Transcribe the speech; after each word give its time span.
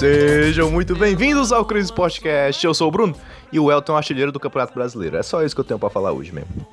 Sejam 0.00 0.70
muito 0.70 0.96
bem-vindos 0.96 1.52
ao 1.52 1.62
Cris 1.62 1.90
Podcast. 1.90 2.64
Eu 2.64 2.72
sou 2.72 2.88
o 2.88 2.90
Bruno 2.90 3.14
e 3.52 3.60
o 3.60 3.70
Elton 3.70 3.92
é 3.92 3.94
o 3.96 3.98
artilheiro 3.98 4.32
do 4.32 4.40
Campeonato 4.40 4.72
Brasileiro. 4.72 5.18
É 5.18 5.22
só 5.22 5.44
isso 5.44 5.54
que 5.54 5.60
eu 5.60 5.64
tenho 5.64 5.78
pra 5.78 5.90
falar 5.90 6.10
hoje 6.10 6.32
mesmo. 6.32 6.66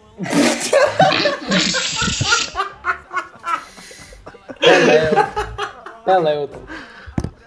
Pelé, 6.05 6.41
Elton. 6.41 6.61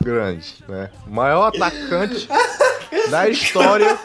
Grande, 0.02 0.62
né? 0.68 0.90
Maior 1.06 1.46
atacante 1.46 2.28
da 3.10 3.30
história 3.30 3.98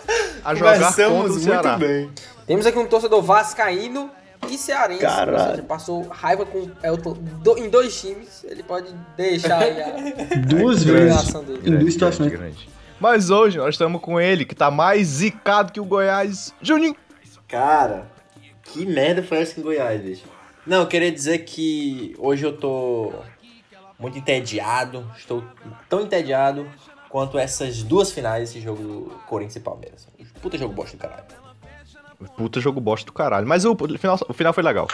a 0.45 0.55
jogar 0.55 0.95
contra 0.95 1.09
o 1.09 1.33
Ceará. 1.37 1.77
muito 1.77 1.89
bem. 1.89 2.09
Temos 2.47 2.65
aqui 2.65 2.79
um 2.79 2.87
torcedor 2.87 3.21
vascaíno 3.21 4.09
e 4.49 4.57
cearense. 4.57 5.01
Caralho. 5.01 5.43
Ou 5.43 5.49
seja, 5.51 5.63
passou 5.63 6.07
raiva 6.07 6.45
com 6.45 6.69
Elton 6.83 7.13
do- 7.13 7.57
em 7.57 7.69
dois 7.69 7.99
times. 7.99 8.43
Ele 8.43 8.63
pode 8.63 8.93
deixar 9.17 9.59
aí 9.61 9.81
a... 9.81 9.91
Duas 10.47 10.83
vezes. 10.83 11.33
Em 11.65 11.77
duas 11.77 11.93
situações. 11.93 12.33
Mas 12.99 13.29
hoje 13.29 13.57
nós 13.57 13.75
estamos 13.75 14.01
com 14.01 14.19
ele, 14.19 14.45
que 14.45 14.55
tá 14.55 14.71
mais 14.71 15.07
zicado 15.07 15.71
que 15.73 15.79
o 15.79 15.85
Goiás, 15.85 16.53
Juninho. 16.61 16.95
Cara, 17.47 18.07
que 18.63 18.85
merda 18.85 19.21
foi 19.21 19.39
essa 19.39 19.59
em 19.59 19.63
Goiás, 19.63 20.01
bicho? 20.01 20.23
Não, 20.65 20.81
eu 20.81 20.87
queria 20.87 21.11
dizer 21.11 21.39
que 21.39 22.15
hoje 22.17 22.45
eu 22.45 22.55
tô 22.57 23.13
muito 23.99 24.17
entediado. 24.17 25.05
Estou 25.17 25.43
tão 25.89 26.01
entediado 26.01 26.67
quanto 27.09 27.37
essas 27.37 27.83
duas 27.83 28.11
finais 28.11 28.49
desse 28.49 28.61
jogo 28.61 28.81
do 28.81 29.01
Corinthians 29.27 29.57
e 29.57 29.59
Palmeiras. 29.59 30.07
Puta 30.41 30.57
jogo 30.57 30.73
bosta 30.73 30.97
do 30.97 30.99
caralho. 31.01 31.23
Puta 32.37 32.59
jogo 32.59 32.79
bosta 32.81 33.05
do 33.05 33.11
caralho. 33.13 33.47
Mas 33.47 33.65
o 33.65 33.75
final, 33.75 34.19
o 34.27 34.33
final 34.33 34.53
foi 34.53 34.63
legal. 34.63 34.87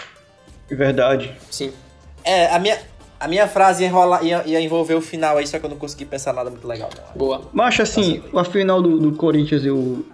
Verdade. 0.70 1.36
Sim. 1.50 1.72
É, 2.24 2.54
a 2.54 2.60
minha, 2.60 2.78
a 3.20 3.28
minha 3.28 3.48
frase 3.48 3.84
ia, 3.84 3.90
enrolar, 3.90 4.24
ia, 4.24 4.44
ia 4.46 4.62
envolver 4.62 4.96
o 4.96 5.02
final 5.02 5.38
aí, 5.38 5.46
só 5.48 5.60
que 5.60 5.66
eu 5.66 5.70
não 5.70 5.78
consegui 5.78 6.06
pensar 6.06 6.34
nada 6.34 6.50
muito 6.50 6.68
legal. 6.68 6.90
Não. 6.96 7.18
Boa. 7.18 7.42
Mas 7.52 7.80
assim, 7.80 8.24
a 8.36 8.44
final 8.44 8.82
do, 8.82 8.98
do 9.00 9.12
Corinthians 9.14 9.64
e 9.64 9.70
o, 9.70 10.06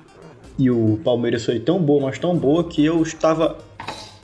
e 0.58 0.72
o 0.72 1.00
Palmeiras 1.04 1.46
foi 1.46 1.60
tão 1.60 1.80
boa, 1.80 2.08
mas 2.08 2.18
tão 2.20 2.36
boa, 2.36 2.64
que 2.64 2.84
eu 2.86 3.02
estava. 3.04 3.58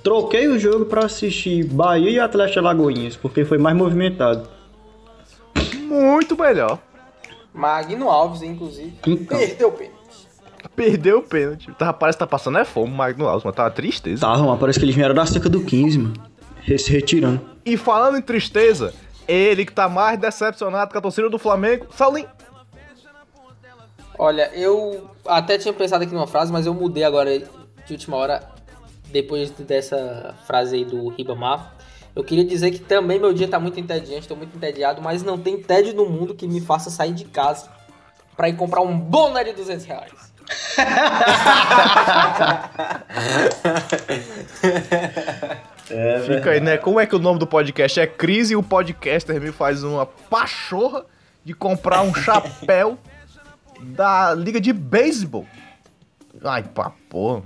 Troquei 0.04 0.48
o 0.48 0.60
jogo 0.60 0.86
pra 0.86 1.06
assistir 1.06 1.64
Bahia 1.66 2.10
e 2.10 2.20
Atlético 2.20 2.60
Alagoinhas, 2.60 3.16
porque 3.16 3.46
foi 3.46 3.58
mais 3.58 3.76
movimentado. 3.76 4.50
Muito 5.84 6.38
melhor. 6.38 6.80
Magno 7.54 8.10
Alves, 8.10 8.42
inclusive, 8.42 8.94
Então. 9.06 9.38
perdeu 9.38 9.68
o 9.70 9.72
pênalti. 9.72 10.03
Perdeu 10.76 11.20
o 11.20 11.22
pênalti. 11.22 11.72
Tá, 11.74 11.94
parece 11.94 12.18
que 12.18 12.20
tá 12.20 12.28
passando 12.28 12.58
é 12.58 12.66
fome, 12.66 12.92
Magno 12.92 13.28
Alves, 13.28 13.44
mas 13.44 13.56
tá 13.56 13.64
uma 13.64 13.72
tristeza. 13.72 14.22
Tava, 14.22 14.44
mas 14.44 14.60
parece 14.60 14.80
que 14.80 14.86
eles 14.86 14.96
vieram 14.96 15.14
da 15.14 15.26
seca 15.26 15.50
do 15.50 15.64
15, 15.64 16.00
mano. 16.00 16.14
Se 16.78 16.92
retirando. 16.92 17.42
E 17.66 17.78
falando 17.78 18.18
em 18.18 18.22
tristeza, 18.22 18.94
ele 19.28 19.66
que 19.66 19.72
tá 19.72 19.88
mais 19.88 20.18
decepcionado 20.20 20.92
com 20.92 20.98
a 20.98 21.02
torcida 21.02 21.30
do 21.30 21.38
Flamengo, 21.38 21.88
Saulinho. 21.96 22.30
Olha, 24.18 24.52
eu 24.54 25.10
até 25.26 25.58
tinha 25.58 25.74
pensado 25.74 26.04
aqui 26.04 26.14
numa 26.14 26.28
frase, 26.28 26.52
mas 26.52 26.66
eu 26.66 26.74
mudei 26.74 27.04
agora 27.04 27.40
de 27.40 27.94
última 27.94 28.18
hora, 28.18 28.48
depois 29.12 29.50
dessa 29.52 30.36
frase 30.46 30.78
aí 30.78 30.86
do 30.86 31.10
Ribamar. 31.10 31.74
Eu 32.16 32.24
queria 32.24 32.46
dizer 32.46 32.72
que 32.72 32.80
também 32.80 33.20
meu 33.20 33.34
dia 33.34 33.48
tá 33.48 33.60
muito 33.60 33.80
entediante, 33.80 34.28
tô 34.28 34.36
muito 34.36 34.56
entediado, 34.56 35.02
mas 35.02 35.24
não 35.24 35.38
tem 35.38 35.62
tédio 35.62 35.96
no 35.96 36.08
mundo 36.08 36.36
que 36.36 36.48
me 36.48 36.62
faça 36.62 36.90
sair 36.90 37.14
de 37.14 37.26
casa 37.26 37.70
pra 38.38 38.48
ir 38.50 38.56
comprar 38.56 38.82
um 38.82 38.98
boné 38.98 39.44
de 39.44 39.54
200 39.54 39.86
reais. 39.86 40.33
Fica 46.26 46.52
aí, 46.52 46.60
né? 46.60 46.78
Como 46.78 47.00
é 47.00 47.06
que 47.06 47.16
o 47.16 47.20
nome 47.20 47.40
do 47.40 47.48
podcast 47.48 48.00
é 48.00 48.08
Crise 48.08 48.54
e 48.54 48.56
o 48.56 48.64
podcaster 48.64 49.40
me 49.40 49.52
faz 49.52 49.84
uma 49.84 50.06
pachorra 50.06 51.06
de 51.44 51.54
comprar 51.54 52.02
um 52.02 52.14
chapéu 52.14 52.98
da 53.82 54.34
liga 54.34 54.60
de 54.62 54.72
beisebol. 54.72 55.46
Ai, 56.44 56.64
pá, 56.64 56.92
pô. 57.10 57.42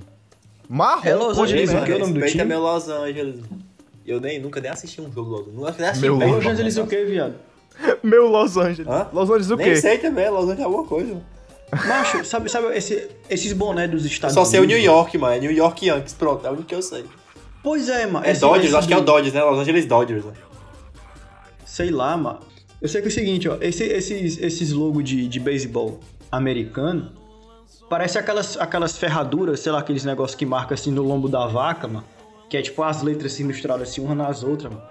Marrom, 0.69 1.01
É 1.07 1.15
Los 1.15 1.37
Angeles, 1.37 1.73
o 1.73 1.83
que 1.83 1.91
é 1.91 1.95
o 1.95 1.99
nome 1.99 2.19
do 2.19 2.25
time? 2.25 2.45
meu 2.45 2.59
Los 2.61 2.87
Angeles. 2.89 3.43
Eu 4.05 4.21
nem, 4.21 4.39
nunca 4.39 4.61
nem 4.61 4.71
assisti 4.71 5.01
um 5.01 5.11
jogo 5.11 5.35
Angeles. 5.35 5.53
Nunca 5.55 5.75
nem 5.79 5.87
assisti 5.89 6.09
Meu 6.09 6.15
Los 6.17 6.45
Angeles 6.45 6.75
né? 6.75 6.83
o 6.83 6.87
que, 6.87 7.05
viado? 7.05 7.35
Meu 8.03 8.27
Los 8.27 8.57
Angeles. 8.57 8.87
Hã? 8.87 9.07
Los 9.11 9.29
Angeles 9.29 9.51
o 9.51 9.55
Nem 9.55 9.67
quê? 9.67 9.75
sei 9.77 9.97
também, 9.97 10.29
Los 10.29 10.43
Angeles 10.43 10.59
é 10.59 10.63
alguma 10.63 10.85
coisa. 10.85 11.21
Macho, 11.71 12.23
sabe, 12.23 12.49
sabe 12.49 12.75
esse- 12.77 13.09
esses 13.29 13.51
bonés 13.53 13.91
dos 13.91 14.05
Estados 14.05 14.33
Só 14.33 14.41
Unidos? 14.41 14.51
sei 14.51 14.59
o 14.61 14.65
New 14.65 14.79
York, 14.79 15.17
mano. 15.17 15.35
É 15.35 15.39
New 15.39 15.51
York 15.51 15.85
Yankees, 15.85 16.13
pronto, 16.13 16.45
é 16.45 16.49
o 16.49 16.53
único 16.53 16.67
que 16.67 16.75
eu 16.75 16.81
sei. 16.81 17.05
Pois 17.61 17.89
é, 17.89 18.05
mano. 18.07 18.25
É 18.25 18.31
Esse- 18.31 18.41
Dodgers, 18.41 18.67
esse 18.67 18.75
acho 18.77 18.87
que 18.87 18.93
é 18.93 18.97
o 18.97 19.01
do- 19.01 19.05
Dodgers, 19.05 19.33
né? 19.33 19.43
Los 19.43 19.59
Angeles 19.59 19.85
Dodgers. 19.85 20.23
Né? 20.25 20.33
Sei 21.65 21.89
lá, 21.89 22.15
mano. 22.15 22.39
Eu 22.81 22.87
sei 22.87 23.01
que 23.01 23.07
é 23.07 23.09
o 23.09 23.13
seguinte, 23.13 23.49
ó. 23.49 23.57
esse- 23.59 23.83
esses, 23.83 24.37
esses 24.37 24.71
logos 24.71 25.03
de, 25.03 25.27
de 25.27 25.39
beisebol 25.39 25.99
americano 26.31 27.11
parece 27.89 28.17
aquelas, 28.17 28.57
aquelas 28.57 28.97
ferraduras, 28.97 29.59
sei 29.59 29.71
lá, 29.71 29.79
aqueles 29.79 30.05
negócios 30.05 30.35
que 30.37 30.45
marca 30.45 30.73
assim 30.75 30.91
no 30.91 31.01
lombo 31.03 31.27
da 31.27 31.45
vaca, 31.47 31.87
mano. 31.87 32.05
Que 32.49 32.55
é 32.57 32.61
tipo 32.61 32.81
as 32.83 33.01
letras 33.01 33.33
assim 33.33 33.43
misturadas 33.43 33.89
assim, 33.89 33.99
uma 34.01 34.15
nas 34.15 34.41
outras, 34.43 34.71
mano. 34.71 34.85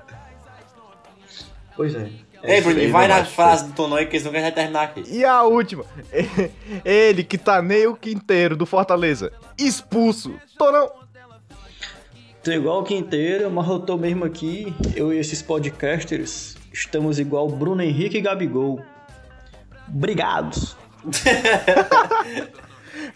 Pois 1.74 1.94
é. 1.94 2.08
Ei, 2.46 2.60
Bruno, 2.60 2.90
vai 2.90 3.08
na 3.08 3.24
frase 3.24 3.66
do 3.66 3.72
Tonão 3.72 3.96
aí 3.96 4.06
que 4.06 4.16
eles 4.16 4.24
não 4.24 4.32
querem 4.32 4.52
terminar 4.52 4.82
aqui. 4.84 5.02
E 5.06 5.24
a 5.24 5.42
última. 5.42 5.84
Ele 6.84 7.24
que 7.24 7.36
tá 7.36 7.60
nem 7.60 7.86
o 7.86 7.96
quinteiro 7.96 8.56
do 8.56 8.64
Fortaleza. 8.64 9.32
Expulso. 9.58 10.34
Tô 10.58 10.70
não. 10.70 10.90
Tô 12.42 12.52
igual 12.52 12.80
o 12.80 12.84
Quinteiro, 12.84 13.50
mas 13.50 13.68
eu 13.68 13.80
tô 13.80 13.96
mesmo 13.96 14.24
aqui, 14.24 14.72
eu 14.94 15.12
e 15.12 15.18
esses 15.18 15.42
podcasters, 15.42 16.56
estamos 16.72 17.18
igual 17.18 17.48
Bruno 17.48 17.82
Henrique 17.82 18.18
e 18.18 18.20
Gabigol. 18.20 18.80
Obrigados. 19.88 20.76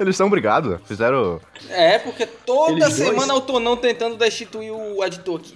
Eles 0.00 0.14
estão 0.14 0.28
brigados. 0.28 0.80
Fizeram. 0.84 1.40
É, 1.68 1.98
porque 2.00 2.26
toda 2.26 2.72
Eles 2.72 2.96
dois? 2.96 3.08
semana 3.08 3.32
eu 3.34 3.40
tô 3.40 3.60
não 3.60 3.76
tentando 3.76 4.16
destituir 4.16 4.72
o 4.72 5.04
editor 5.04 5.38
aqui. 5.40 5.54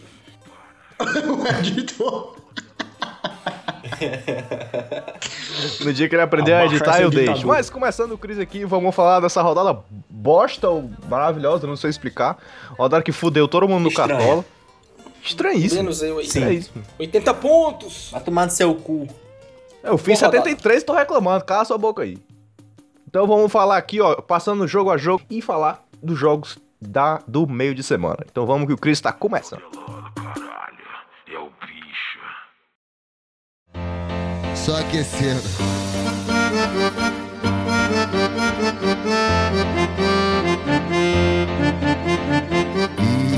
Editor. 1.58 2.36
No 5.84 5.92
dia 5.92 6.08
que 6.08 6.14
ele 6.14 6.22
aprender 6.22 6.52
a 6.52 6.60
Abafa 6.60 6.74
editar, 6.74 7.00
eu 7.00 7.10
ditadura. 7.10 7.32
deixo. 7.32 7.46
Mas 7.46 7.70
começando 7.70 8.12
o 8.12 8.18
Cris 8.18 8.38
aqui, 8.38 8.64
vamos 8.64 8.94
falar 8.94 9.20
dessa 9.20 9.42
rodada 9.42 9.78
bosta 10.08 10.68
ou 10.68 10.90
maravilhosa, 11.08 11.66
não 11.66 11.76
sei 11.76 11.90
explicar. 11.90 12.38
Rodada 12.78 13.02
que 13.02 13.12
fudeu 13.12 13.46
todo 13.46 13.68
mundo 13.68 13.82
no 13.82 13.88
Estranha. 13.88 14.18
cartola. 14.18 14.44
Estranhíssimo. 15.22 15.82
Menos 15.82 16.02
eu 16.02 16.18
aí. 16.18 16.26
Estranhíssimo. 16.26 16.84
80 16.98 17.34
pontos! 17.34 18.08
Vai 18.12 18.20
tomar 18.20 18.44
no 18.46 18.50
seu 18.52 18.74
cu. 18.74 19.08
Eu 19.82 19.98
fiz 19.98 20.18
Boa 20.20 20.32
73 20.32 20.82
e 20.82 20.86
tô 20.86 20.92
reclamando, 20.94 21.44
cala 21.44 21.64
sua 21.64 21.78
boca 21.78 22.02
aí. 22.02 22.18
Então 23.08 23.26
vamos 23.26 23.52
falar 23.52 23.76
aqui, 23.76 24.00
ó, 24.00 24.16
passando 24.16 24.66
jogo 24.66 24.90
a 24.90 24.96
jogo 24.96 25.22
e 25.30 25.40
falar 25.40 25.84
dos 26.02 26.18
jogos 26.18 26.58
da, 26.80 27.20
do 27.26 27.46
meio 27.46 27.74
de 27.74 27.82
semana. 27.82 28.18
Então 28.30 28.44
vamos 28.46 28.66
que 28.66 28.72
o 28.72 28.76
Cris 28.78 29.00
tá 29.00 29.12
começando. 29.12 29.62
Só 34.64 34.76
aquecendo. 34.78 35.42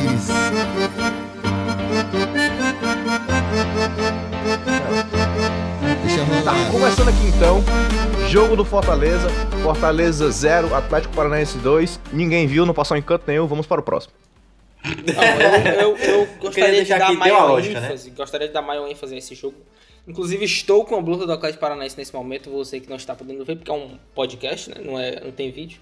Isso. 0.07 0.33
Deixa 6.03 6.25
Tá, 6.45 6.53
rolar. 6.53 6.71
começando 6.71 7.09
aqui 7.09 7.27
então. 7.29 7.63
Jogo 8.29 8.57
do 8.57 8.65
Fortaleza. 8.65 9.29
Fortaleza 9.63 10.31
0, 10.31 10.75
Atlético 10.75 11.15
Paranaense 11.15 11.59
2. 11.59 12.01
Ninguém 12.13 12.47
viu, 12.47 12.65
não 12.65 12.75
passou 12.75 12.97
em 12.97 13.03
canto 13.03 13.25
nenhum. 13.27 13.47
Vamos 13.47 13.67
para 13.67 13.81
o 13.81 13.85
próximo. 13.85 14.13
Não, 14.85 15.73
eu, 15.73 15.97
eu, 15.97 16.21
eu 16.21 16.29
gostaria 16.41 16.85
de 16.85 16.91
dar 16.91 17.13
maior 17.15 17.49
lógica, 17.49 17.81
né? 17.81 17.87
ênfase. 17.89 18.11
Gostaria 18.11 18.47
de 18.49 18.55
dar 18.55 18.63
maior 18.63 18.89
ênfase 18.89 19.15
a 19.15 19.19
esse 19.19 19.35
jogo. 19.35 19.57
Inclusive, 20.07 20.45
estou 20.45 20.85
com 20.85 20.95
a 20.97 21.03
blusa 21.03 21.27
do 21.27 21.33
Atlético 21.33 21.61
Paranaense 21.61 21.97
nesse 21.97 22.15
momento. 22.15 22.51
Você 22.51 22.79
que 22.79 22.89
não 22.89 22.97
está 22.97 23.15
podendo 23.15 23.45
ver, 23.45 23.57
porque 23.57 23.71
é 23.71 23.75
um 23.75 23.99
podcast, 24.15 24.71
né? 24.71 24.77
Não, 24.85 24.99
é, 24.99 25.21
não 25.25 25.33
tem 25.33 25.51
vídeo. 25.51 25.81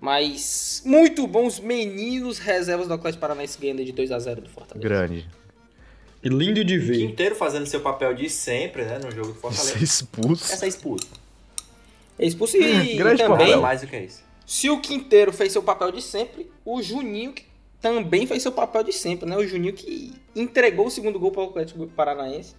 Mas 0.00 0.82
muito 0.84 1.26
bons 1.26 1.60
meninos 1.60 2.38
reservas 2.38 2.88
do 2.88 2.94
Atlético 2.94 3.20
Paranaense 3.20 3.58
ganhando 3.60 3.84
de 3.84 3.92
2 3.92 4.10
a 4.12 4.18
0 4.18 4.40
do 4.42 4.48
Fortaleza. 4.48 4.88
Grande. 4.88 5.28
E 6.22 6.28
lindo 6.28 6.64
de 6.64 6.78
ver. 6.78 6.98
Quinteiro 6.98 7.34
fazendo 7.34 7.66
seu 7.66 7.80
papel 7.80 8.14
de 8.14 8.28
sempre, 8.30 8.84
né? 8.84 8.98
No 9.02 9.10
jogo 9.10 9.28
do 9.28 9.34
Fortaleza. 9.34 9.82
expulso. 9.82 10.52
Essa 10.52 10.64
é 10.64 10.68
expulso. 10.68 11.08
É 12.18 12.26
expulso 12.26 12.56
e 12.56 12.94
Grande 12.94 13.22
também, 13.22 13.46
papel. 13.46 13.60
mais 13.62 13.80
do 13.80 13.86
que 13.86 13.96
isso. 13.98 14.22
se 14.46 14.68
o 14.70 14.80
Quinteiro 14.80 15.32
fez 15.32 15.52
seu 15.52 15.62
papel 15.62 15.90
de 15.90 16.02
sempre, 16.02 16.50
o 16.64 16.80
Juninho 16.82 17.32
que 17.32 17.44
também 17.80 18.26
fez 18.26 18.42
seu 18.42 18.52
papel 18.52 18.84
de 18.84 18.92
sempre, 18.92 19.28
né? 19.28 19.36
O 19.36 19.46
Juninho 19.46 19.72
que 19.72 20.12
entregou 20.36 20.86
o 20.86 20.90
segundo 20.90 21.18
gol 21.18 21.32
para 21.32 21.42
o 21.42 21.48
Atlético 21.48 21.86
Paranaense. 21.88 22.54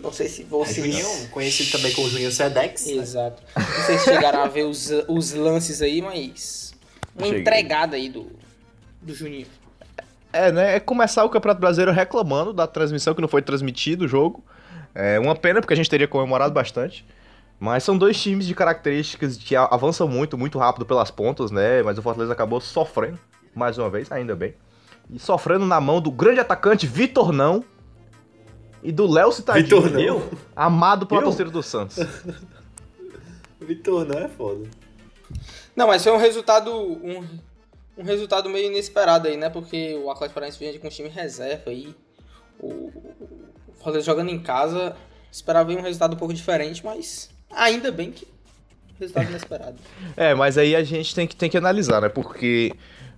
Não 0.00 0.12
sei 0.12 0.28
se 0.28 0.44
vocês... 0.44 0.76
Juninho, 0.76 1.28
conhecido 1.30 1.72
também 1.72 1.92
como 1.92 2.08
Juninho 2.08 2.30
Sedex. 2.30 2.86
né? 2.86 2.92
Exato. 2.94 3.42
Não 3.56 3.84
sei 3.86 3.98
se 3.98 4.04
chegaram 4.04 4.42
a 4.42 4.48
ver 4.48 4.64
os, 4.64 4.90
os 5.08 5.32
lances 5.32 5.80
aí, 5.80 6.02
mas. 6.02 6.74
Uma 7.14 7.26
Cheguei. 7.26 7.40
entregada 7.40 7.96
aí 7.96 8.08
do, 8.08 8.30
do 9.00 9.14
Juninho. 9.14 9.46
É, 10.32 10.52
né? 10.52 10.76
É 10.76 10.80
começar 10.80 11.24
o 11.24 11.30
Campeonato 11.30 11.60
Brasileiro 11.60 11.92
reclamando 11.92 12.52
da 12.52 12.66
transmissão 12.66 13.14
que 13.14 13.22
não 13.22 13.28
foi 13.28 13.40
transmitido 13.40 14.04
o 14.04 14.08
jogo. 14.08 14.44
É 14.94 15.18
uma 15.18 15.34
pena, 15.34 15.60
porque 15.60 15.72
a 15.72 15.76
gente 15.76 15.88
teria 15.88 16.06
comemorado 16.06 16.52
bastante. 16.52 17.04
Mas 17.58 17.84
são 17.84 17.96
dois 17.96 18.20
times 18.20 18.46
de 18.46 18.54
características 18.54 19.36
que 19.38 19.56
avançam 19.56 20.06
muito, 20.06 20.36
muito 20.36 20.58
rápido 20.58 20.84
pelas 20.84 21.10
pontas, 21.10 21.50
né? 21.50 21.82
Mas 21.82 21.96
o 21.96 22.02
Fortaleza 22.02 22.32
acabou 22.32 22.60
sofrendo, 22.60 23.18
mais 23.54 23.78
uma 23.78 23.88
vez, 23.88 24.12
ainda 24.12 24.36
bem. 24.36 24.54
E 25.10 25.18
sofrendo 25.18 25.64
na 25.64 25.80
mão 25.80 26.00
do 26.00 26.10
grande 26.10 26.40
atacante 26.40 26.86
Vitor 26.86 27.32
Não 27.32 27.64
e 28.86 28.92
do 28.92 29.04
Léo 29.04 29.32
Citadinho. 29.32 29.82
Vitor 29.82 29.90
Não? 29.90 30.30
Amado 30.54 31.08
pela 31.08 31.22
torcida 31.22 31.50
do 31.50 31.60
Santos. 31.60 31.96
Vitor 33.60 34.06
não 34.06 34.16
é 34.16 34.28
foda. 34.28 34.64
Não, 35.74 35.88
mas 35.88 36.04
foi 36.04 36.12
um 36.12 36.18
resultado. 36.18 36.72
Um, 36.72 37.26
um 37.98 38.04
resultado 38.04 38.48
meio 38.48 38.66
inesperado 38.66 39.26
aí, 39.26 39.36
né? 39.36 39.50
Porque 39.50 39.96
o 39.96 40.08
Atlético 40.08 40.34
Paranaense 40.34 40.58
vinha 40.58 40.78
com 40.78 40.86
um 40.86 40.90
time 40.90 41.08
reserva 41.08 41.70
aí. 41.70 41.92
O, 42.60 42.68
o 42.68 43.72
Fortaleza 43.74 44.06
jogando 44.06 44.30
em 44.30 44.38
casa. 44.38 44.94
Esperava 45.32 45.72
um 45.72 45.82
resultado 45.82 46.14
um 46.14 46.16
pouco 46.16 46.32
diferente, 46.32 46.84
mas 46.84 47.28
ainda 47.50 47.90
bem 47.90 48.12
que. 48.12 48.28
Resultado 49.00 49.28
inesperado. 49.28 49.76
É, 50.16 50.32
mas 50.32 50.56
aí 50.56 50.76
a 50.76 50.84
gente 50.84 51.12
tem 51.12 51.26
que, 51.26 51.34
tem 51.34 51.50
que 51.50 51.58
analisar, 51.58 52.00
né? 52.00 52.08
Porque 52.08 52.72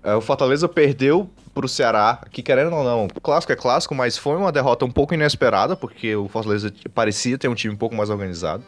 o 0.05 0.21
Fortaleza 0.21 0.69
perdeu 0.69 1.29
pro 1.55 1.69
Ceará, 1.69 2.21
que 2.31 2.43
querendo 2.43 2.75
ou 2.75 2.85
não, 2.85 3.09
clássico 3.09 3.53
é 3.53 3.57
clássico, 3.57 3.95
mas 3.95 4.17
foi 4.17 4.37
uma 4.37 4.53
derrota 4.53 4.85
um 4.85 4.91
pouco 4.91 5.15
inesperada, 5.15 5.75
porque 5.75 6.15
o 6.15 6.29
Fortaleza 6.29 6.73
parecia 6.95 7.37
ter 7.37 7.49
um 7.49 7.55
time 7.55 7.75
um 7.75 7.77
pouco 7.77 7.95
mais 7.95 8.11
organizado. 8.11 8.63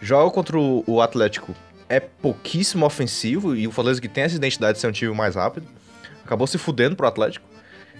Joga 0.00 0.30
contra 0.30 0.56
o, 0.58 0.84
o 0.86 1.02
Atlético 1.02 1.54
é 1.88 1.98
pouquíssimo 1.98 2.86
ofensivo, 2.86 3.56
e 3.56 3.66
o 3.66 3.72
Fortaleza 3.72 4.00
que 4.00 4.08
tem 4.08 4.24
essa 4.24 4.36
identidade 4.36 4.74
de 4.74 4.80
ser 4.80 4.86
um 4.86 4.92
time 4.92 5.12
mais 5.14 5.34
rápido, 5.34 5.66
acabou 6.24 6.46
se 6.46 6.58
fudendo 6.58 6.94
pro 6.94 7.06
Atlético. 7.06 7.44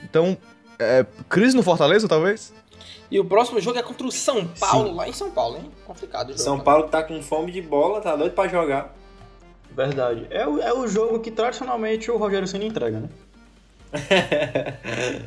Então, 0.04 0.36
é, 0.78 1.04
crise 1.28 1.56
no 1.56 1.62
Fortaleza, 1.62 2.06
talvez? 2.06 2.52
E 3.10 3.18
o 3.18 3.24
próximo 3.24 3.60
jogo 3.60 3.78
é 3.78 3.82
contra 3.82 4.06
o 4.06 4.12
São 4.12 4.46
Paulo, 4.46 4.94
lá 4.94 5.08
em 5.08 5.12
São 5.12 5.30
Paulo, 5.30 5.56
hein? 5.56 5.70
Complicado 5.86 6.28
o 6.28 6.32
jogo. 6.32 6.42
São 6.42 6.58
né? 6.58 6.62
Paulo 6.62 6.88
tá 6.88 7.02
com 7.02 7.20
fome 7.22 7.50
de 7.50 7.62
bola, 7.62 8.00
tá 8.00 8.14
doido 8.14 8.32
pra 8.32 8.46
jogar. 8.46 8.94
Verdade. 9.78 10.26
É 10.28 10.44
o, 10.44 10.60
é 10.60 10.74
o 10.74 10.88
jogo 10.88 11.20
que 11.20 11.30
tradicionalmente 11.30 12.10
o 12.10 12.16
Rogério 12.16 12.48
Senna 12.48 12.64
entrega, 12.64 12.98
né? 13.00 13.08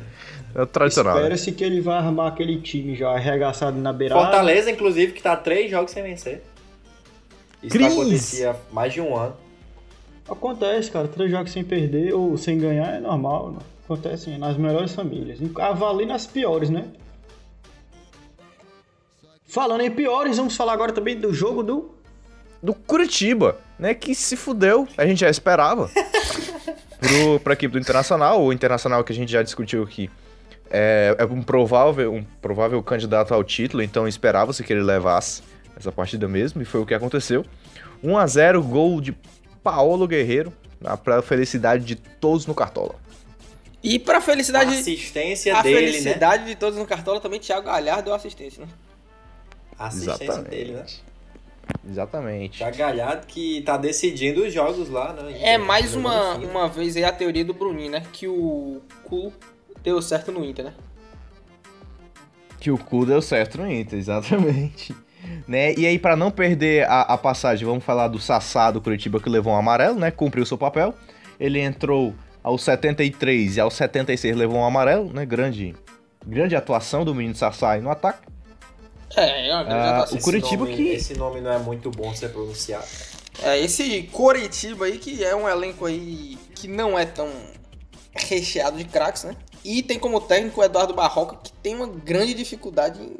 É 0.54 0.60
o 0.60 0.66
tradicional. 0.66 1.14
né? 1.14 1.20
Espera-se 1.22 1.52
que 1.52 1.64
ele 1.64 1.80
vai 1.80 1.96
armar 1.96 2.30
aquele 2.30 2.60
time 2.60 2.94
já 2.94 3.08
arregaçado 3.12 3.78
na 3.78 3.90
beirada. 3.90 4.20
Fortaleza, 4.20 4.70
inclusive, 4.70 5.12
que 5.12 5.22
tá 5.22 5.34
três 5.34 5.70
jogos 5.70 5.92
sem 5.92 6.02
vencer. 6.02 6.42
Isso 7.62 7.72
Cris! 7.74 7.90
acontecia 7.90 8.50
há 8.50 8.56
mais 8.70 8.92
de 8.92 9.00
um 9.00 9.16
ano. 9.16 9.34
Acontece, 10.28 10.90
cara. 10.90 11.08
Três 11.08 11.30
jogos 11.30 11.50
sem 11.50 11.64
perder 11.64 12.12
ou 12.12 12.36
sem 12.36 12.58
ganhar 12.58 12.96
é 12.96 13.00
normal. 13.00 13.52
Né? 13.52 13.58
Acontece 13.86 14.36
nas 14.36 14.58
melhores 14.58 14.94
famílias. 14.94 15.38
Avalie 15.58 16.04
nas 16.06 16.26
piores, 16.26 16.68
né? 16.68 16.84
Falando 19.46 19.80
em 19.80 19.90
piores, 19.90 20.36
vamos 20.36 20.54
falar 20.54 20.74
agora 20.74 20.92
também 20.92 21.18
do 21.18 21.32
jogo 21.32 21.62
do. 21.62 21.94
do 22.62 22.74
Curitiba, 22.74 23.56
né? 23.82 23.94
Que 23.94 24.14
se 24.14 24.36
fudeu, 24.36 24.86
a 24.96 25.04
gente 25.04 25.20
já 25.20 25.28
esperava. 25.28 25.90
Pro, 27.00 27.40
pra 27.40 27.54
equipe 27.54 27.72
do 27.72 27.80
Internacional, 27.80 28.40
o 28.40 28.52
Internacional 28.52 29.02
que 29.02 29.12
a 29.12 29.14
gente 29.14 29.32
já 29.32 29.42
discutiu 29.42 29.82
aqui 29.82 30.08
é, 30.70 31.16
é 31.18 31.24
um, 31.24 31.42
provável, 31.42 32.14
um 32.14 32.22
provável 32.40 32.80
candidato 32.80 33.34
ao 33.34 33.42
título, 33.42 33.82
então 33.82 34.06
esperava-se 34.06 34.62
que 34.62 34.72
ele 34.72 34.82
levasse 34.82 35.42
essa 35.76 35.90
partida 35.90 36.28
mesmo, 36.28 36.62
e 36.62 36.64
foi 36.64 36.80
o 36.80 36.86
que 36.86 36.94
aconteceu. 36.94 37.44
1 38.04 38.16
a 38.16 38.24
0 38.24 38.62
gol 38.62 39.00
de 39.00 39.12
Paolo 39.64 40.06
Guerreiro, 40.06 40.52
na 40.80 40.96
pra 40.96 41.20
felicidade 41.20 41.84
de 41.84 41.96
todos 41.96 42.46
no 42.46 42.54
Cartola. 42.54 42.94
E 43.82 43.98
pra 43.98 44.20
felicidade. 44.20 44.72
assistência 44.72 45.58
a 45.58 45.62
dele, 45.62 45.74
né? 45.74 45.92
felicidade 45.92 46.46
de 46.46 46.54
todos 46.54 46.78
no 46.78 46.86
Cartola 46.86 47.20
também, 47.20 47.40
Thiago 47.40 47.66
Galhardo 47.66 48.04
deu 48.04 48.14
assistência, 48.14 48.64
né? 48.64 48.70
Assistência 49.76 50.42
dele, 50.42 50.74
né? 50.74 50.86
Exatamente. 51.88 52.58
Já 52.58 52.70
Galhardo 52.70 53.26
que 53.26 53.62
tá 53.62 53.76
decidindo 53.76 54.44
os 54.44 54.52
jogos 54.52 54.88
lá, 54.88 55.12
né? 55.12 55.36
É 55.40 55.58
mais 55.58 55.92
Jogando 55.92 56.06
uma, 56.06 56.34
uma 56.36 56.68
vez 56.68 56.96
aí 56.96 57.04
a 57.04 57.12
teoria 57.12 57.44
do 57.44 57.54
Bruninho, 57.54 57.90
né? 57.90 58.02
Que 58.12 58.28
o 58.28 58.80
cu 59.04 59.32
deu 59.82 60.00
certo 60.00 60.30
no 60.30 60.44
Inter, 60.44 60.66
né? 60.66 60.74
Que 62.60 62.70
o 62.70 62.78
cu 62.78 63.04
deu 63.04 63.20
certo 63.20 63.58
no 63.58 63.70
Inter, 63.70 63.98
exatamente. 63.98 64.94
Né? 65.46 65.74
E 65.76 65.86
aí, 65.86 65.98
pra 65.98 66.16
não 66.16 66.30
perder 66.30 66.88
a, 66.88 67.02
a 67.02 67.18
passagem, 67.18 67.66
vamos 67.66 67.84
falar 67.84 68.08
do 68.08 68.18
Sassá 68.18 68.70
do 68.70 68.80
Curitiba 68.80 69.20
que 69.20 69.28
levou 69.28 69.52
um 69.52 69.56
amarelo, 69.56 69.98
né? 69.98 70.10
Cumpriu 70.10 70.44
seu 70.44 70.58
papel. 70.58 70.94
Ele 71.38 71.60
entrou 71.60 72.14
aos 72.42 72.62
73 72.62 73.56
e 73.56 73.60
aos 73.60 73.74
76 73.74 74.36
levou 74.36 74.58
um 74.58 74.64
amarelo, 74.64 75.12
né? 75.12 75.24
Grande, 75.24 75.74
grande 76.26 76.56
atuação 76.56 77.04
do 77.04 77.14
menino 77.14 77.34
Sassá 77.34 77.72
aí 77.72 77.80
no 77.80 77.90
ataque. 77.90 78.31
É, 79.16 79.48
é 79.48 79.54
uma 79.54 79.64
grande 79.64 79.78
Ah, 80.14 80.16
o 80.18 80.22
Curitiba 80.22 80.64
Esse 80.64 80.72
nome- 80.72 80.76
que- 80.76 80.88
Esse 80.94 81.14
nome 81.14 81.40
não 81.40 81.52
é 81.52 81.58
muito 81.58 81.90
bom 81.90 82.14
ser 82.14 82.30
pronunciado. 82.30 82.86
É, 83.42 83.58
esse 83.58 84.04
Coritiba 84.12 84.86
aí, 84.86 84.98
que 84.98 85.22
é 85.24 85.34
um 85.34 85.48
elenco 85.48 85.86
aí 85.86 86.38
que 86.54 86.68
não 86.68 86.98
é 86.98 87.04
tão 87.04 87.30
recheado 88.14 88.76
de 88.78 88.84
craques, 88.84 89.24
né? 89.24 89.36
E 89.64 89.82
tem 89.82 89.98
como 89.98 90.20
técnico 90.20 90.60
o 90.60 90.64
Eduardo 90.64 90.92
Barroca, 90.94 91.36
que 91.42 91.52
tem 91.52 91.74
uma 91.74 91.86
grande 91.86 92.34
dificuldade 92.34 93.00
em 93.02 93.16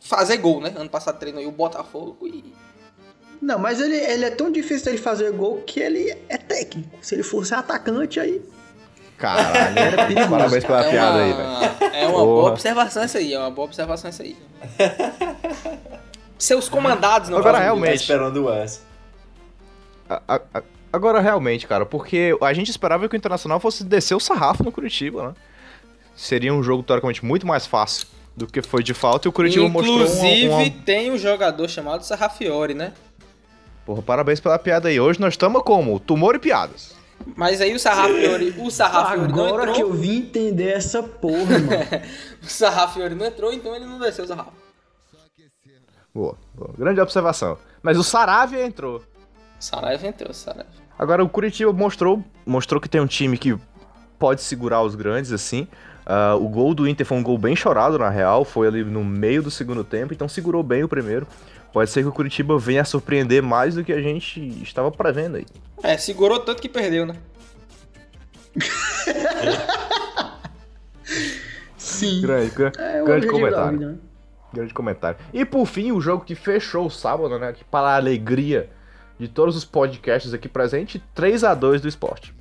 fazer 0.00 0.36
gol, 0.38 0.60
né? 0.60 0.72
Ano 0.76 0.88
passado 0.90 1.18
treinou 1.18 1.40
aí 1.40 1.46
o 1.46 1.50
Botafogo 1.52 2.26
e... 2.26 2.44
Não, 3.42 3.58
mas 3.58 3.80
ele, 3.80 3.96
ele 3.96 4.24
é 4.24 4.30
tão 4.30 4.50
difícil 4.50 4.86
dele 4.86 4.98
fazer 4.98 5.30
gol 5.32 5.60
que 5.62 5.80
ele 5.80 6.16
é 6.28 6.38
técnico. 6.38 6.88
Se 7.02 7.14
ele 7.14 7.22
fosse 7.22 7.52
atacante, 7.54 8.18
aí. 8.18 8.40
Caralho, 9.18 9.78
Era 9.78 10.06
perigoso. 10.06 10.28
parabéns 10.30 10.64
pela 10.64 10.84
é 10.86 10.90
piada 10.90 11.18
uma, 11.18 11.22
aí, 11.24 11.32
velho. 11.32 11.94
É 11.94 12.02
uma 12.06 12.12
Porra. 12.12 12.24
boa 12.24 12.50
observação 12.50 13.02
essa 13.02 13.18
aí, 13.18 13.32
é 13.32 13.38
uma 13.38 13.50
boa 13.50 13.66
observação 13.66 14.08
essa 14.08 14.22
aí. 14.22 14.36
Seus 16.38 16.68
comandados 16.68 17.28
não 17.28 17.38
Agora, 17.38 17.52
gol. 17.52 17.58
Tá 17.60 17.64
realmente. 17.64 18.00
esperando 18.00 18.48
a- 18.48 20.20
a- 20.28 20.62
Agora, 20.92 21.20
realmente, 21.20 21.66
cara, 21.66 21.84
porque 21.84 22.36
a 22.40 22.52
gente 22.52 22.70
esperava 22.70 23.08
que 23.08 23.16
o 23.16 23.18
Internacional 23.18 23.58
fosse 23.58 23.82
descer 23.82 24.14
o 24.14 24.20
sarrafo 24.20 24.62
no 24.62 24.70
Curitiba, 24.70 25.28
né? 25.28 25.34
Seria 26.14 26.54
um 26.54 26.62
jogo, 26.62 26.84
teoricamente, 26.84 27.24
muito 27.24 27.44
mais 27.44 27.66
fácil 27.66 28.06
do 28.36 28.46
que 28.46 28.62
foi 28.62 28.80
de 28.82 28.94
falta 28.94 29.26
e 29.26 29.28
o 29.28 29.32
Curitiba 29.32 29.68
mostrou 29.68 29.96
Inclusive, 29.96 30.48
uma, 30.48 30.58
uma... 30.58 30.70
tem 30.84 31.10
um 31.10 31.18
jogador 31.18 31.66
chamado 31.68 32.04
Sarrafiore, 32.04 32.74
né? 32.74 32.92
Porra, 33.84 34.02
parabéns 34.02 34.38
pela 34.38 34.56
piada 34.56 34.88
aí. 34.88 35.00
Hoje 35.00 35.20
nós 35.20 35.32
estamos 35.34 35.62
como? 35.62 35.98
Tumor 35.98 36.36
e 36.36 36.38
piadas. 36.38 36.93
Mas 37.36 37.60
aí 37.60 37.74
o 37.74 37.78
Sarrafiore, 37.80 38.54
o 38.58 38.70
Sarrafiore 38.70 39.32
não 39.32 39.46
Agora 39.46 39.62
entrou. 39.62 39.74
que 39.74 39.82
eu 39.82 39.92
vim 39.92 40.18
entender 40.18 40.70
essa 40.72 41.02
porra, 41.02 41.58
mano. 41.58 42.04
O 42.42 42.46
Sarrafiore 42.46 43.14
não 43.14 43.24
entrou, 43.24 43.52
então 43.52 43.74
ele 43.74 43.86
não 43.86 43.98
desceu 43.98 44.24
o 44.24 44.28
Sarrafo. 44.28 44.52
Boa, 46.14 46.36
boa. 46.54 46.70
Grande 46.76 47.00
observação. 47.00 47.58
Mas 47.82 47.98
o 47.98 48.04
Saravia 48.04 48.64
entrou. 48.64 49.02
Saraiva 49.58 50.06
entrou, 50.06 50.32
Saraiva. 50.32 50.68
Agora, 50.98 51.24
o 51.24 51.28
Curitiba 51.28 51.72
mostrou, 51.72 52.22
mostrou 52.46 52.80
que 52.80 52.88
tem 52.88 53.00
um 53.00 53.06
time 53.06 53.36
que 53.36 53.58
pode 54.18 54.42
segurar 54.42 54.82
os 54.82 54.94
grandes, 54.94 55.32
assim. 55.32 55.66
Ah, 56.06 56.36
o 56.36 56.48
gol 56.48 56.74
do 56.74 56.86
Inter 56.86 57.04
foi 57.06 57.16
um 57.18 57.22
gol 57.22 57.38
bem 57.38 57.56
chorado, 57.56 57.98
na 57.98 58.10
real. 58.10 58.44
Foi 58.44 58.68
ali 58.68 58.84
no 58.84 59.02
meio 59.02 59.42
do 59.42 59.50
segundo 59.50 59.82
tempo, 59.82 60.12
então 60.12 60.28
segurou 60.28 60.62
bem 60.62 60.84
o 60.84 60.88
primeiro. 60.88 61.26
Pode 61.74 61.90
ser 61.90 62.02
que 62.02 62.08
o 62.08 62.12
Curitiba 62.12 62.56
venha 62.58 62.80
a 62.82 62.84
surpreender 62.84 63.42
mais 63.42 63.74
do 63.74 63.84
que 63.84 63.92
a 63.92 64.00
gente 64.00 64.40
estava 64.62 64.90
prevendo 64.90 65.36
aí. 65.36 65.46
É, 65.82 65.98
segurou 65.98 66.38
tanto 66.38 66.62
que 66.62 66.68
perdeu, 66.70 67.04
né? 67.04 67.16
Sim. 71.76 72.22
Grande, 72.22 72.50
gra- 72.54 72.72
É 72.78 73.02
o 73.02 73.04
grande 73.06 73.26
objetivo 73.26 73.50
da 73.50 73.56
comentário. 73.56 73.78
vida, 73.78 73.90
né? 73.92 73.98
Grande 74.52 74.72
comentário. 74.74 75.18
E 75.32 75.44
por 75.44 75.66
fim, 75.66 75.92
o 75.92 76.00
jogo 76.00 76.24
que 76.24 76.34
fechou 76.34 76.86
o 76.86 76.90
sábado, 76.90 77.38
né? 77.38 77.52
Que 77.52 77.64
para 77.64 77.88
a 77.88 77.96
alegria 77.96 78.70
de 79.18 79.26
todos 79.28 79.56
os 79.56 79.64
podcasts 79.64 80.32
aqui 80.32 80.48
presentes, 80.48 81.00
3 81.14 81.44
a 81.44 81.54
2 81.54 81.80
do 81.80 81.88
esporte. 81.88 82.34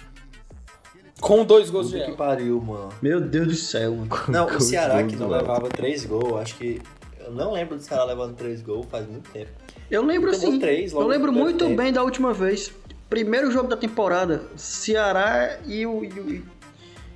Com 1.19 1.45
dois 1.45 1.69
gols 1.69 1.89
de 1.89 2.03
que 2.03 2.11
pariu, 2.11 2.59
mano. 2.61 2.89
Meu 3.01 3.19
Deus 3.21 3.47
do 3.47 3.55
céu, 3.55 3.95
mano. 3.95 4.09
Não, 4.27 4.45
o 4.47 4.59
Ceará 4.61 5.03
que 5.03 5.15
não 5.15 5.29
levava 5.29 5.69
três 5.69 6.05
gols, 6.05 6.39
acho 6.41 6.55
que. 6.55 6.81
Eu 7.25 7.31
não 7.31 7.51
lembro 7.53 7.75
do 7.77 7.81
Ceará 7.83 8.03
levando 8.05 8.35
três 8.35 8.61
gols 8.61 8.85
faz 8.89 9.07
muito 9.07 9.29
tempo. 9.31 9.49
Eu 9.89 10.03
lembro 10.05 10.31
Tomou 10.31 10.51
sim. 10.53 10.59
três 10.59 10.91
eu 10.93 11.07
lembro 11.07 11.31
muito 11.31 11.65
tempo. 11.65 11.77
bem 11.77 11.91
da 11.93 12.03
última 12.03 12.33
vez. 12.33 12.71
Primeiro 13.09 13.51
jogo 13.51 13.67
da 13.69 13.77
temporada, 13.77 14.43
Ceará 14.55 15.57
e 15.65 15.85
o. 15.85 16.03
E 16.03 16.43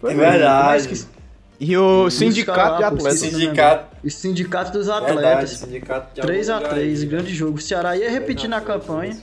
o 0.02 0.08
É 0.10 0.14
verdade. 0.14 0.88
que- 0.88 1.18
E 1.60 1.76
o 1.76 2.08
Sindicato 2.12 2.56
caras 2.60 2.78
de 2.78 2.84
pô, 2.84 3.08
Atletas. 3.08 3.20
Sindicato. 3.20 3.98
o 4.06 4.10
Sindicato 4.12 4.72
dos 4.74 4.86
Verdade, 4.86 5.12
Atletas. 5.12 5.50
sindicato 5.52 6.14
de 6.14 6.22
3x3, 6.22 7.00
algum 7.00 7.10
grande 7.10 7.34
jogo. 7.34 7.58
O 7.58 7.62
Ceará 7.62 7.98
ia 7.98 8.12
repetir 8.12 8.48
na 8.48 8.62
campanha. 8.62 9.18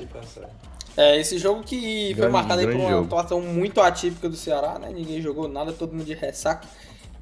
É, 0.96 1.20
esse 1.20 1.38
jogo 1.38 1.62
que 1.62 2.06
foi 2.08 2.14
Grande- 2.14 2.32
marcado 2.32 2.60
aí 2.60 2.66
por 2.66 2.74
uma 2.76 2.90
jogo. 2.90 3.04
atuação 3.06 3.40
muito 3.40 3.80
atípica 3.80 4.28
do 4.28 4.36
Ceará, 4.36 4.78
né? 4.80 4.90
Ninguém 4.92 5.20
jogou 5.22 5.46
nada, 5.48 5.72
todo 5.72 5.92
mundo 5.92 6.04
de 6.04 6.14
ressaca. 6.14 6.66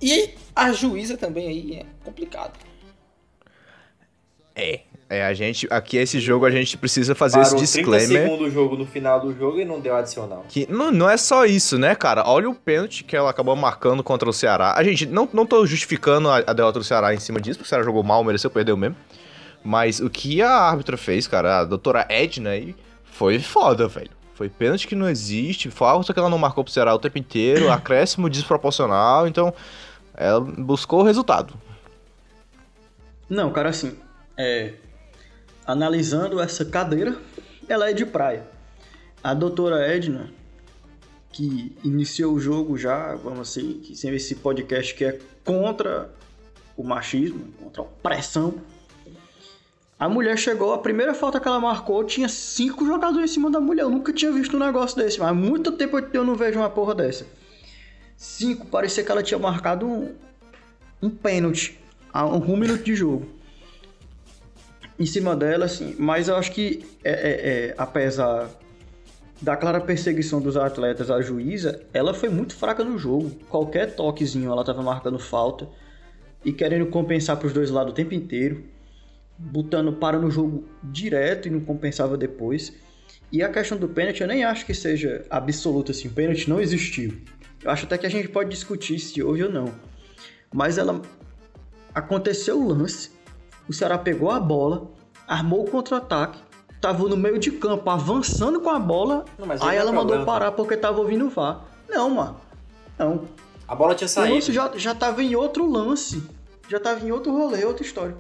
E 0.00 0.31
a 0.57 0.73
juíza 0.73 1.16
também 1.16 1.47
aí 1.49 1.76
é 1.81 1.87
complicado. 2.04 2.52
É. 4.54 4.80
É, 5.12 5.26
a 5.26 5.35
gente, 5.35 5.66
aqui 5.71 5.99
esse 5.99 6.18
jogo 6.18 6.47
a 6.47 6.50
gente 6.50 6.78
precisa 6.78 7.14
fazer 7.14 7.42
Parou 7.42 7.62
esse 7.62 7.75
30 7.75 7.90
disclaimer. 7.90 8.23
segundos 8.23 8.47
do 8.47 8.50
jogo 8.50 8.76
no 8.78 8.87
final 8.87 9.21
do 9.21 9.37
jogo 9.37 9.61
e 9.61 9.64
não 9.64 9.78
deu 9.78 9.94
adicional. 9.94 10.42
Que 10.49 10.66
não, 10.71 10.90
não 10.90 11.11
é 11.11 11.18
só 11.18 11.44
isso, 11.44 11.78
né, 11.78 11.94
cara? 11.94 12.25
Olha 12.26 12.49
o 12.49 12.54
pênalti 12.54 13.04
que 13.04 13.14
ela 13.14 13.28
acabou 13.28 13.54
marcando 13.54 14.02
contra 14.02 14.26
o 14.26 14.32
Ceará. 14.32 14.73
A 14.75 14.82
gente, 14.82 15.04
não, 15.04 15.28
não 15.30 15.44
tô 15.44 15.66
justificando 15.66 16.30
a, 16.30 16.38
a 16.38 16.52
derrota 16.54 16.78
do 16.78 16.85
Ceará 16.85 17.12
em 17.12 17.21
cima 17.21 17.42
disso, 17.42 17.59
porque 17.59 17.66
o 17.66 17.68
Ceará 17.68 17.85
jogou 17.85 18.02
mal, 18.02 18.25
mereceu, 18.25 18.49
perdeu 18.49 18.75
mesmo. 18.75 18.97
Mas 19.62 20.00
o 20.00 20.09
que 20.09 20.40
a 20.40 20.50
árbitra 20.50 20.97
fez, 20.97 21.26
cara, 21.28 21.59
a 21.59 21.64
doutora 21.66 22.06
Edna 22.09 22.49
aí, 22.49 22.75
foi 23.04 23.38
foda, 23.38 23.87
velho. 23.88 24.11
Foi 24.35 24.49
pênalti 24.49 24.88
que 24.88 24.97
não 24.97 25.11
existe, 25.11 25.71
falta 25.71 26.14
que 26.14 26.18
ela 26.18 26.30
não 26.30 26.38
marcou 26.38 26.64
pro 26.64 26.73
Ceará 26.73 26.94
o 26.94 26.99
tempo 26.99 27.18
inteiro, 27.18 27.68
acréscimo 27.71 28.30
desproporcional, 28.30 29.28
então 29.28 29.52
ela 30.16 30.40
buscou 30.40 31.00
o 31.00 31.04
resultado. 31.04 31.52
Não, 33.28 33.50
cara, 33.50 33.68
assim, 33.68 33.94
é, 34.42 34.75
analisando 35.64 36.40
essa 36.40 36.64
cadeira, 36.64 37.16
ela 37.68 37.88
é 37.88 37.92
de 37.92 38.04
praia. 38.04 38.44
A 39.22 39.32
doutora 39.32 39.87
Edna, 39.87 40.32
que 41.30 41.76
iniciou 41.84 42.34
o 42.34 42.40
jogo 42.40 42.76
já, 42.76 43.14
vamos 43.14 43.49
assim, 43.49 43.75
que 43.75 43.94
sem 43.94 44.12
esse 44.14 44.34
podcast 44.34 44.94
que 44.94 45.04
é 45.04 45.18
contra 45.44 46.11
o 46.76 46.82
machismo, 46.82 47.52
contra 47.52 47.82
a 47.82 47.84
opressão. 47.84 48.54
A 49.96 50.08
mulher 50.08 50.37
chegou, 50.37 50.72
a 50.72 50.78
primeira 50.78 51.14
falta 51.14 51.38
que 51.38 51.46
ela 51.46 51.61
marcou 51.61 52.02
tinha 52.02 52.28
cinco 52.28 52.84
jogadores 52.84 53.30
em 53.30 53.34
cima 53.34 53.49
da 53.49 53.61
mulher. 53.61 53.82
Eu 53.82 53.90
nunca 53.90 54.12
tinha 54.12 54.32
visto 54.32 54.56
um 54.56 54.61
negócio 54.61 54.96
desse, 54.96 55.20
mas 55.20 55.28
há 55.28 55.34
muito 55.34 55.70
tempo 55.70 55.96
eu 56.12 56.25
não 56.25 56.34
vejo 56.34 56.58
uma 56.58 56.68
porra 56.68 56.96
dessa. 56.96 57.25
Cinco, 58.16 58.66
parecia 58.66 59.04
que 59.04 59.12
ela 59.12 59.22
tinha 59.22 59.38
marcado 59.38 59.87
um, 59.87 60.12
um 61.00 61.11
pênalti 61.11 61.78
um 62.14 62.56
minuto 62.56 62.82
de 62.82 62.94
jogo 62.94 63.41
em 64.99 65.06
cima 65.06 65.34
dela, 65.34 65.64
assim. 65.64 65.94
Mas 65.99 66.28
eu 66.28 66.37
acho 66.37 66.52
que, 66.52 66.84
é, 67.04 67.11
é, 67.11 67.30
é, 67.68 67.75
apesar 67.76 68.49
da 69.40 69.56
clara 69.56 69.80
perseguição 69.80 70.40
dos 70.40 70.56
atletas 70.56 71.11
à 71.11 71.20
juíza, 71.20 71.82
ela 71.92 72.14
foi 72.14 72.28
muito 72.28 72.54
fraca 72.54 72.84
no 72.84 72.96
jogo. 72.96 73.30
Qualquer 73.49 73.94
toquezinho 73.94 74.50
ela 74.50 74.64
tava 74.64 74.82
marcando 74.82 75.18
falta 75.18 75.68
e 76.44 76.52
querendo 76.52 76.87
compensar 76.87 77.37
pros 77.37 77.52
dois 77.52 77.70
lados 77.70 77.92
o 77.92 77.94
tempo 77.94 78.14
inteiro, 78.14 78.64
botando 79.37 79.92
para 79.92 80.18
no 80.18 80.30
jogo 80.30 80.64
direto 80.82 81.49
e 81.49 81.50
não 81.50 81.61
compensava 81.61 82.16
depois. 82.16 82.72
E 83.32 83.42
a 83.42 83.49
questão 83.49 83.78
do 83.78 83.88
pênalti, 83.88 84.20
eu 84.20 84.28
nem 84.28 84.44
acho 84.44 84.64
que 84.64 84.75
seja 84.75 85.25
absoluta 85.30 85.90
assim, 85.90 86.08
o 86.08 86.12
pênalti 86.12 86.49
não 86.49 86.61
existiu. 86.61 87.16
Eu 87.64 87.70
acho 87.70 87.87
até 87.87 87.96
que 87.96 88.06
a 88.06 88.11
gente 88.11 88.28
pode 88.28 88.50
discutir 88.50 88.99
se 88.99 89.22
houve 89.22 89.42
ou 89.42 89.50
não. 89.50 89.72
Mas 90.52 90.78
ela 90.78 91.00
aconteceu 91.94 92.61
o 92.61 92.68
lance, 92.68 93.11
o 93.69 93.73
Ceará 93.73 93.99
pegou 93.99 94.31
a 94.31 94.38
bola, 94.40 94.88
armou 95.26 95.64
o 95.66 95.71
contra-ataque, 95.71 96.38
tava 96.81 97.09
no 97.09 97.16
meio 97.16 97.38
de 97.38 97.50
campo 97.52 97.88
avançando 97.90 98.61
com 98.61 98.71
a 98.71 98.78
bola, 98.78 99.25
Não, 99.38 99.47
mas 99.47 99.62
aí 99.62 99.76
é 99.76 99.81
ela 99.81 99.90
mandou 99.92 100.16
problema. 100.16 100.26
parar 100.26 100.52
porque 100.52 100.76
tava 100.76 100.99
ouvindo 101.00 101.26
o 101.26 101.31
VAR. 101.31 101.61
Não, 101.88 102.11
mano. 102.11 102.37
Não. 102.99 103.23
A 103.69 103.75
bola 103.75 103.95
tinha 103.95 104.07
O 104.07 104.11
saído. 104.11 104.35
lance 104.35 104.52
já, 104.52 104.71
já 104.76 104.95
tava 104.95 105.23
em 105.23 105.35
outro 105.37 105.71
lance. 105.71 106.23
Já 106.69 106.78
tava 106.81 107.04
em 107.07 107.12
outro 107.12 107.33
rolê, 107.33 107.64
outra 107.64 107.85
história. 107.85 108.16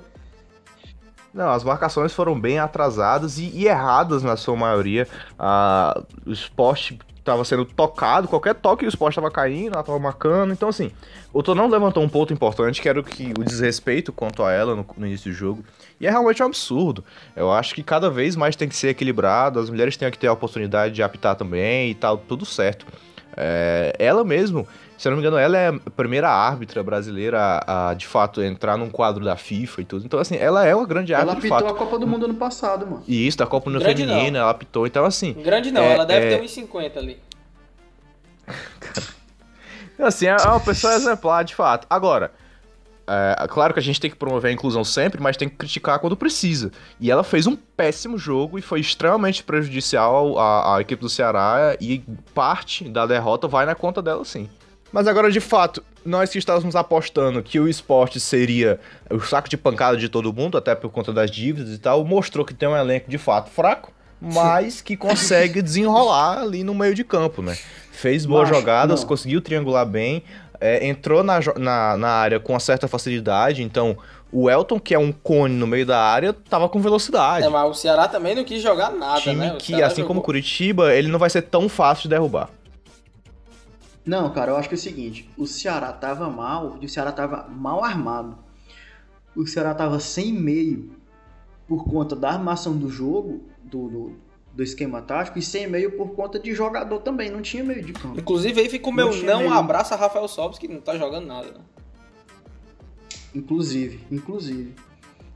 Não, 1.32 1.48
as 1.50 1.64
marcações 1.64 2.12
foram 2.12 2.38
bem 2.38 2.58
atrasadas 2.58 3.38
e, 3.38 3.44
e 3.54 3.66
erradas 3.66 4.22
na 4.22 4.36
sua 4.36 4.54
maioria. 4.54 5.08
Ah, 5.38 6.02
o 6.26 6.30
esporte 6.30 6.98
estava 7.22 7.44
sendo 7.44 7.64
tocado, 7.64 8.26
qualquer 8.26 8.54
toque 8.54 8.84
o 8.84 8.88
esporte 8.88 9.12
estava 9.12 9.30
caindo, 9.30 9.72
ela 9.72 9.80
estava 9.80 9.98
marcando. 9.98 10.52
Então, 10.52 10.68
assim, 10.68 10.90
o 11.32 11.42
Tonão 11.42 11.68
levantou 11.68 12.02
um 12.02 12.08
ponto 12.08 12.32
importante, 12.32 12.82
que 12.82 12.88
era 12.88 12.98
o, 12.98 13.04
que, 13.04 13.32
o 13.38 13.44
desrespeito 13.44 14.12
quanto 14.12 14.42
a 14.42 14.52
ela 14.52 14.74
no, 14.74 14.84
no 14.96 15.06
início 15.06 15.30
do 15.30 15.36
jogo. 15.36 15.64
E 16.00 16.06
é 16.06 16.10
realmente 16.10 16.42
um 16.42 16.46
absurdo. 16.46 17.04
Eu 17.36 17.52
acho 17.52 17.74
que 17.74 17.82
cada 17.82 18.10
vez 18.10 18.34
mais 18.34 18.56
tem 18.56 18.68
que 18.68 18.74
ser 18.74 18.88
equilibrado, 18.88 19.60
as 19.60 19.70
mulheres 19.70 19.96
têm 19.96 20.10
que 20.10 20.18
ter 20.18 20.26
a 20.26 20.32
oportunidade 20.32 20.94
de 20.94 21.02
apitar 21.02 21.36
também 21.36 21.92
e 21.92 21.94
tal, 21.94 22.18
tudo 22.18 22.44
certo. 22.44 22.84
É, 23.36 23.94
ela 23.98 24.24
mesmo, 24.24 24.66
se 25.02 25.08
eu 25.08 25.10
não 25.10 25.16
me 25.16 25.22
engano, 25.22 25.36
ela 25.36 25.58
é 25.58 25.66
a 25.66 25.90
primeira 25.90 26.30
árbitra 26.30 26.80
brasileira 26.80 27.36
a, 27.66 27.88
a, 27.90 27.94
de 27.94 28.06
fato 28.06 28.40
entrar 28.40 28.76
num 28.76 28.88
quadro 28.88 29.24
da 29.24 29.34
FIFA 29.34 29.80
e 29.80 29.84
tudo. 29.84 30.04
Então, 30.06 30.20
assim, 30.20 30.36
ela 30.36 30.64
é 30.64 30.72
uma 30.76 30.86
grande 30.86 31.12
Ela 31.12 31.32
árbitra 31.32 31.40
de 31.40 31.52
apitou 31.52 31.68
fato. 31.68 31.74
a 31.74 31.84
Copa 31.84 31.98
do 31.98 32.06
Mundo 32.06 32.26
ano 32.26 32.34
passado, 32.34 32.86
mano. 32.86 33.02
E 33.08 33.26
isso, 33.26 33.36
da 33.36 33.44
Copa 33.44 33.68
no 33.68 33.80
Grande 33.80 34.06
Feminina, 34.06 34.38
ela 34.38 34.50
apitou. 34.50 34.86
Então, 34.86 35.04
assim, 35.04 35.32
Grande 35.32 35.72
não, 35.72 35.82
É, 35.82 35.94
ela 35.94 36.06
deve 36.06 36.26
é- 36.26 36.36
ter 36.38 36.44
uns 36.44 36.52
50 36.52 37.00
ali. 37.00 37.18
assim, 39.98 40.26
é 40.26 40.36
uma 40.36 40.60
pessoa 40.60 40.94
exemplar, 40.94 41.44
de 41.44 41.56
fato. 41.56 41.84
Agora, 41.90 42.30
é, 43.04 43.44
claro 43.48 43.74
que 43.74 43.80
a 43.80 43.82
gente 43.82 44.00
tem 44.00 44.08
que 44.08 44.16
promover 44.16 44.52
a 44.52 44.54
inclusão 44.54 44.84
sempre, 44.84 45.20
mas 45.20 45.36
tem 45.36 45.48
que 45.48 45.56
criticar 45.56 45.98
quando 45.98 46.16
precisa. 46.16 46.70
E 47.00 47.10
ela 47.10 47.24
fez 47.24 47.48
um 47.48 47.56
péssimo 47.56 48.16
jogo 48.16 48.56
e 48.56 48.62
foi 48.62 48.78
extremamente 48.78 49.42
prejudicial 49.42 50.38
à, 50.38 50.76
à 50.76 50.80
equipe 50.80 51.00
do 51.02 51.08
Ceará 51.08 51.76
e 51.80 52.04
parte 52.32 52.88
da 52.88 53.04
derrota 53.04 53.48
vai 53.48 53.66
na 53.66 53.74
conta 53.74 54.00
dela, 54.00 54.24
sim. 54.24 54.48
Mas 54.92 55.06
agora, 55.08 55.30
de 55.30 55.40
fato, 55.40 55.82
nós 56.04 56.30
que 56.30 56.38
estávamos 56.38 56.76
apostando 56.76 57.42
que 57.42 57.58
o 57.58 57.66
esporte 57.66 58.20
seria 58.20 58.78
o 59.10 59.20
saco 59.20 59.48
de 59.48 59.56
pancada 59.56 59.96
de 59.96 60.08
todo 60.08 60.32
mundo, 60.32 60.58
até 60.58 60.74
por 60.74 60.90
conta 60.90 61.12
das 61.12 61.30
dívidas 61.30 61.74
e 61.74 61.78
tal, 61.78 62.04
mostrou 62.04 62.44
que 62.44 62.52
tem 62.52 62.68
um 62.68 62.76
elenco 62.76 63.08
de 63.10 63.16
fato 63.18 63.50
fraco, 63.50 63.90
mas 64.20 64.80
que 64.82 64.96
consegue 64.96 65.60
desenrolar 65.62 66.40
ali 66.42 66.62
no 66.62 66.74
meio 66.74 66.94
de 66.94 67.04
campo, 67.04 67.40
né? 67.40 67.56
Fez 67.90 68.26
boas 68.26 68.48
Macho, 68.48 68.60
jogadas, 68.60 69.00
não. 69.00 69.08
conseguiu 69.08 69.40
triangular 69.40 69.86
bem, 69.86 70.22
é, 70.60 70.86
entrou 70.86 71.22
na, 71.22 71.40
na, 71.58 71.96
na 71.96 72.08
área 72.08 72.38
com 72.38 72.52
uma 72.52 72.60
certa 72.60 72.86
facilidade, 72.86 73.62
então 73.62 73.96
o 74.30 74.48
Elton, 74.50 74.78
que 74.78 74.94
é 74.94 74.98
um 74.98 75.10
cone 75.12 75.54
no 75.54 75.66
meio 75.66 75.84
da 75.86 75.98
área, 76.00 76.32
tava 76.32 76.68
com 76.68 76.80
velocidade. 76.80 77.44
É, 77.46 77.48
mas 77.48 77.68
o 77.70 77.74
Ceará 77.74 78.08
também 78.08 78.34
não 78.34 78.44
quis 78.44 78.62
jogar 78.62 78.90
nada, 78.90 79.20
Time 79.20 79.36
né? 79.36 79.52
O 79.54 79.56
que, 79.56 79.66
Ceará 79.72 79.86
assim 79.86 80.02
como 80.02 80.08
jogou- 80.14 80.22
Curitiba, 80.24 80.94
ele 80.94 81.08
não 81.08 81.18
vai 81.18 81.28
ser 81.30 81.42
tão 81.42 81.68
fácil 81.68 82.04
de 82.04 82.08
derrubar. 82.10 82.48
Não, 84.04 84.32
cara, 84.32 84.50
eu 84.52 84.56
acho 84.56 84.68
que 84.68 84.74
é 84.74 84.78
o 84.78 84.80
seguinte, 84.80 85.30
o 85.36 85.46
Ceará 85.46 85.92
tava 85.92 86.28
mal, 86.28 86.76
e 86.80 86.86
o 86.86 86.88
Ceará 86.88 87.12
tava 87.12 87.48
mal 87.48 87.84
armado. 87.84 88.36
O 89.36 89.46
Ceará 89.46 89.74
tava 89.74 90.00
sem 90.00 90.32
meio 90.32 90.90
por 91.68 91.84
conta 91.84 92.16
da 92.16 92.30
armação 92.30 92.76
do 92.76 92.88
jogo, 92.90 93.44
do, 93.62 93.88
do, 93.88 94.12
do 94.54 94.62
esquema 94.62 95.00
tático, 95.00 95.38
e 95.38 95.42
sem 95.42 95.66
meio 95.68 95.92
por 95.96 96.14
conta 96.14 96.38
de 96.38 96.52
jogador 96.52 96.98
também, 96.98 97.30
não 97.30 97.40
tinha 97.40 97.62
meio 97.62 97.82
de 97.82 97.92
campo. 97.92 98.18
Inclusive 98.18 98.60
aí 98.60 98.68
fica 98.68 98.88
o 98.88 98.92
Não 98.92 99.10
meu 99.12 99.22
não 99.24 99.38
meio. 99.40 99.52
abraça 99.52 99.94
Rafael 99.96 100.26
Sobis, 100.26 100.58
que 100.58 100.66
não 100.66 100.80
tá 100.80 100.96
jogando 100.98 101.26
nada. 101.26 101.52
né? 101.52 101.60
Inclusive, 103.34 104.00
inclusive. 104.10 104.74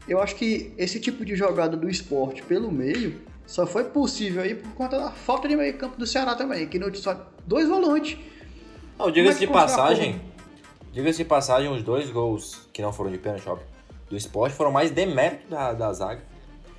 Eu 0.08 0.20
acho 0.20 0.36
que 0.36 0.72
esse 0.76 1.00
tipo 1.00 1.24
de 1.24 1.34
jogada 1.34 1.76
do 1.76 1.88
esporte 1.88 2.42
pelo 2.42 2.70
meio 2.70 3.20
só 3.46 3.66
foi 3.66 3.84
possível 3.84 4.42
aí 4.42 4.54
por 4.54 4.72
conta 4.74 4.98
da 4.98 5.10
falta 5.10 5.48
de 5.48 5.56
meio 5.56 5.76
campo 5.78 5.96
do 5.96 6.06
Ceará 6.06 6.34
também, 6.34 6.66
que 6.68 6.78
não 6.78 6.90
tinha 6.90 7.02
só 7.02 7.30
dois 7.46 7.68
volantes. 7.68 8.18
Não, 8.98 9.10
diga-se 9.10 9.40
de 9.40 9.46
passagem. 9.46 10.20
Diga-se 10.92 11.18
de 11.18 11.24
passagem, 11.24 11.70
os 11.70 11.82
dois 11.82 12.10
gols 12.10 12.66
que 12.72 12.80
não 12.80 12.92
foram 12.92 13.10
de 13.10 13.18
pênalti, 13.18 13.46
óbvio, 13.48 13.66
do 14.08 14.16
esporte 14.16 14.56
foram 14.56 14.72
mais 14.72 14.90
demérito 14.90 15.48
da, 15.48 15.72
da 15.72 15.92
zaga. 15.92 16.22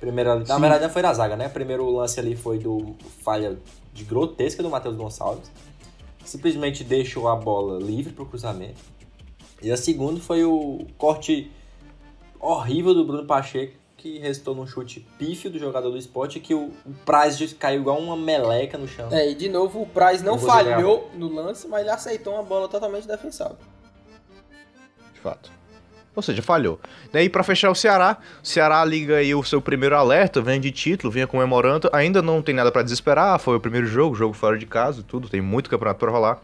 Primeira, 0.00 0.36
na 0.36 0.44
Sim. 0.44 0.60
verdade, 0.60 0.84
não 0.84 0.90
foi 0.90 1.02
da 1.02 1.12
zaga, 1.12 1.36
né? 1.36 1.48
Primeiro 1.48 1.88
lance 1.90 2.18
ali 2.18 2.36
foi 2.36 2.58
do 2.58 2.96
falha 3.22 3.58
de 3.92 4.04
grotesca 4.04 4.62
do 4.62 4.70
Matheus 4.70 4.96
Gonçalves. 4.96 5.50
Simplesmente 6.24 6.84
deixou 6.84 7.28
a 7.28 7.36
bola 7.36 7.78
livre 7.78 8.12
pro 8.12 8.26
cruzamento. 8.26 8.80
E 9.62 9.70
a 9.70 9.76
segunda 9.76 10.20
foi 10.20 10.44
o 10.44 10.86
corte 10.96 11.50
horrível 12.40 12.94
do 12.94 13.04
Bruno 13.04 13.26
Pacheco, 13.26 13.77
que 13.98 14.16
restou 14.18 14.54
num 14.54 14.66
chute 14.66 15.04
pífio 15.18 15.50
do 15.50 15.58
jogador 15.58 15.90
do 15.90 15.98
esporte, 15.98 16.38
que 16.38 16.54
o, 16.54 16.72
o 16.86 16.92
Price 17.04 17.54
caiu 17.56 17.80
igual 17.80 17.98
uma 17.98 18.16
meleca 18.16 18.78
no 18.78 18.86
chão. 18.86 19.08
É, 19.10 19.28
e 19.28 19.34
de 19.34 19.48
novo 19.48 19.82
o 19.82 19.86
Price 19.86 20.24
não 20.24 20.38
falhou 20.38 21.10
no 21.14 21.28
lance, 21.28 21.66
mas 21.66 21.80
ele 21.80 21.90
aceitou 21.90 22.34
uma 22.34 22.44
bola 22.44 22.68
totalmente 22.68 23.08
defensável. 23.08 23.58
De 25.12 25.20
fato. 25.20 25.50
Ou 26.14 26.22
seja, 26.22 26.42
falhou. 26.42 26.80
Daí, 27.12 27.28
pra 27.28 27.42
fechar 27.42 27.70
o 27.70 27.74
Ceará, 27.74 28.18
o 28.42 28.46
Ceará 28.46 28.84
liga 28.84 29.16
aí 29.16 29.34
o 29.34 29.42
seu 29.42 29.60
primeiro 29.60 29.96
alerta, 29.96 30.40
vem 30.40 30.60
de 30.60 30.70
título, 30.70 31.12
vinha 31.12 31.26
comemorando. 31.26 31.90
Ainda 31.92 32.22
não 32.22 32.40
tem 32.40 32.54
nada 32.54 32.72
pra 32.72 32.82
desesperar, 32.82 33.38
foi 33.38 33.56
o 33.56 33.60
primeiro 33.60 33.86
jogo, 33.86 34.14
jogo 34.14 34.32
fora 34.32 34.56
de 34.56 34.66
casa, 34.66 35.04
tudo, 35.06 35.28
tem 35.28 35.40
muito 35.40 35.68
campeonato 35.68 35.98
pra 35.98 36.10
rolar. 36.10 36.40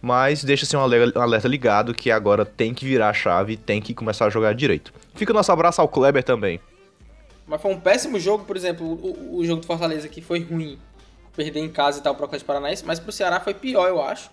Mas 0.00 0.44
deixa 0.44 0.64
assim 0.64 0.76
um 0.76 0.80
um 0.80 1.20
alerta 1.22 1.48
ligado 1.48 1.94
que 1.94 2.10
agora 2.10 2.44
tem 2.44 2.72
que 2.72 2.84
virar 2.84 3.08
a 3.08 3.14
chave, 3.14 3.56
tem 3.56 3.80
que 3.80 3.94
começar 3.94 4.26
a 4.26 4.30
jogar 4.30 4.54
direito. 4.54 4.92
Fica 5.14 5.32
o 5.32 5.34
nosso 5.34 5.50
abraço 5.50 5.80
ao 5.80 5.88
Kleber 5.88 6.22
também. 6.22 6.60
Mas 7.48 7.60
foi 7.62 7.72
um 7.72 7.80
péssimo 7.80 8.20
jogo, 8.20 8.44
por 8.44 8.56
exemplo, 8.56 8.86
o, 8.86 9.38
o 9.38 9.44
jogo 9.44 9.62
do 9.62 9.66
Fortaleza 9.66 10.06
que 10.08 10.20
foi 10.20 10.40
ruim, 10.40 10.78
perder 11.34 11.60
em 11.60 11.68
casa 11.70 11.98
e 11.98 12.02
tal 12.02 12.14
pro 12.14 12.26
Atlético 12.26 12.46
Paranaense, 12.46 12.84
mas 12.84 13.00
pro 13.00 13.10
Ceará 13.10 13.40
foi 13.40 13.54
pior, 13.54 13.88
eu 13.88 14.02
acho. 14.02 14.30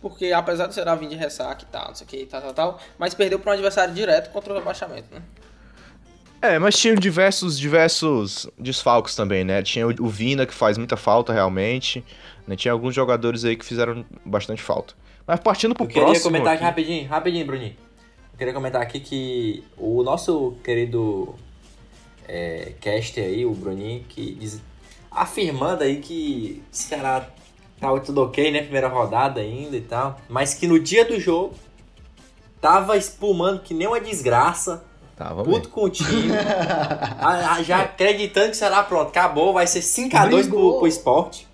Porque 0.00 0.32
apesar 0.32 0.66
do 0.66 0.74
Ceará 0.74 0.94
vir 0.94 1.08
de 1.08 1.16
ressaca 1.16 1.62
e 1.62 1.66
tal, 1.66 1.88
não 1.88 1.94
sei 1.94 2.06
o 2.06 2.08
que, 2.10 2.26
tal, 2.26 2.40
tal, 2.42 2.54
tal, 2.54 2.80
mas 2.98 3.14
perdeu 3.14 3.38
para 3.38 3.50
um 3.50 3.54
adversário 3.54 3.92
direto 3.94 4.30
contra 4.30 4.52
o 4.52 4.56
rebaixamento, 4.56 5.12
né? 5.12 5.22
É, 6.40 6.56
mas 6.58 6.76
tinha 6.78 6.94
diversos, 6.94 7.58
diversos 7.58 8.46
desfalques 8.56 9.16
também, 9.16 9.42
né? 9.42 9.60
Tinha 9.60 9.88
o, 9.88 9.90
o 10.00 10.08
Vina, 10.08 10.46
que 10.46 10.54
faz 10.54 10.78
muita 10.78 10.96
falta 10.96 11.32
realmente. 11.32 12.04
Né? 12.46 12.54
Tinha 12.54 12.70
alguns 12.70 12.94
jogadores 12.94 13.44
aí 13.44 13.56
que 13.56 13.64
fizeram 13.64 14.04
bastante 14.24 14.62
falta. 14.62 14.94
Mas 15.26 15.40
partindo 15.40 15.74
pro 15.74 15.84
Eu 15.84 15.88
queria 15.88 16.04
próximo. 16.04 16.26
comentar 16.26 16.54
aqui 16.54 16.62
aqui- 16.62 16.64
rapidinho, 16.64 17.08
rapidinho, 17.08 17.44
Bruninho. 17.46 17.76
Eu 18.32 18.38
queria 18.38 18.54
comentar 18.54 18.80
aqui 18.80 19.00
que 19.00 19.64
o 19.76 20.00
nosso 20.04 20.56
querido 20.62 21.34
é, 22.28 22.72
caster 22.80 23.24
aí, 23.24 23.44
o 23.46 23.52
Bruninho, 23.52 24.04
que 24.08 24.34
diz, 24.34 24.60
afirmando 25.10 25.82
aí 25.82 25.96
que 25.96 26.62
o 26.70 26.76
Ceará 26.76 27.26
tava 27.80 27.98
tudo 28.00 28.22
ok, 28.22 28.50
né? 28.50 28.62
Primeira 28.62 28.88
rodada 28.88 29.40
ainda 29.40 29.76
e 29.76 29.80
tal. 29.80 30.20
Mas 30.28 30.54
que 30.54 30.66
no 30.66 30.78
dia 30.78 31.04
do 31.04 31.18
jogo 31.18 31.54
tava 32.60 32.96
espumando 32.96 33.60
que 33.60 33.72
nem 33.74 33.86
uma 33.86 34.00
desgraça. 34.00 34.84
Tava 35.16 35.42
Puto 35.42 35.62
bem. 35.62 35.70
com 35.70 35.84
o 35.84 35.90
time. 35.90 36.30
a- 37.20 37.54
a- 37.54 37.62
já 37.62 37.80
acreditando 37.82 38.50
que 38.50 38.56
será 38.56 38.82
pronto, 38.84 39.08
acabou, 39.08 39.52
vai 39.52 39.66
ser 39.66 39.80
5x2 39.80 40.48
pro, 40.48 40.78
pro 40.78 40.86
esporte. 40.86 41.48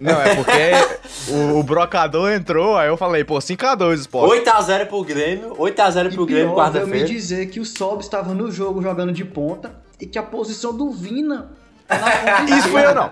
Não, 0.00 0.12
é 0.22 0.36
porque 0.36 1.32
o, 1.32 1.58
o 1.58 1.62
brocador 1.64 2.30
entrou, 2.30 2.76
aí 2.76 2.86
eu 2.86 2.96
falei, 2.96 3.24
pô, 3.24 3.38
5x2 3.38 3.94
Sport. 3.94 4.44
8x0 4.44 4.86
pro 4.86 5.02
Grêmio, 5.02 5.56
8x0 5.56 6.12
E 6.12 6.14
pro 6.14 6.24
Grêmio 6.26 6.54
pior, 6.54 6.70
veio 6.70 6.86
me 6.86 6.92
quarta-feira. 6.92 7.06
dizer 7.08 7.46
que 7.50 7.58
o 7.58 7.64
Sob 7.64 8.00
estava 8.00 8.32
no 8.32 8.48
jogo 8.52 8.80
jogando 8.80 9.10
de 9.12 9.24
ponta 9.24 9.74
e 10.00 10.06
que 10.06 10.18
a 10.18 10.22
posição 10.22 10.76
do 10.76 10.90
Vina 10.90 11.50
tá 11.88 12.44
Isso 12.58 12.68
foi 12.68 12.84
eu 12.84 12.94
não. 12.94 13.10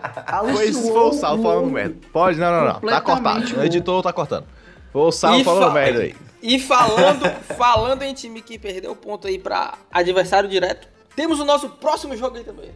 Foi, 0.55 0.67
isso 0.69 0.83
foi 0.83 1.01
o 1.01 1.13
Sal 1.13 1.39
o- 1.39 1.43
falando 1.43 1.71
merda. 1.71 1.97
Pode, 2.13 2.39
não, 2.39 2.51
não, 2.53 2.73
não. 2.75 2.81
Tá 2.81 3.01
cortado. 3.01 3.57
O 3.57 3.61
o- 3.61 3.65
editor 3.65 4.03
tá 4.03 4.13
cortando. 4.13 4.45
Foi 4.93 5.03
o 5.03 5.13
Sal 5.13 5.37
E 5.39 5.45
falando 5.45 5.69
fa- 5.69 5.73
merda 5.75 6.01
aí. 6.03 6.15
E 6.43 6.59
falando, 6.61 7.25
falando 7.57 8.03
em 8.03 8.13
time 8.15 8.41
que 8.43 8.59
perdeu 8.59 8.95
ponto 8.95 9.27
aí 9.27 9.39
pra 9.39 9.75
adversário 9.91 10.49
direto, 10.49 10.87
temos 11.17 11.41
o 11.41 11.45
nosso 11.45 11.69
próximo 11.71 12.15
jogo 12.17 12.37
aí 12.37 12.45
também. 12.45 12.71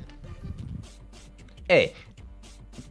É. 1.69 1.93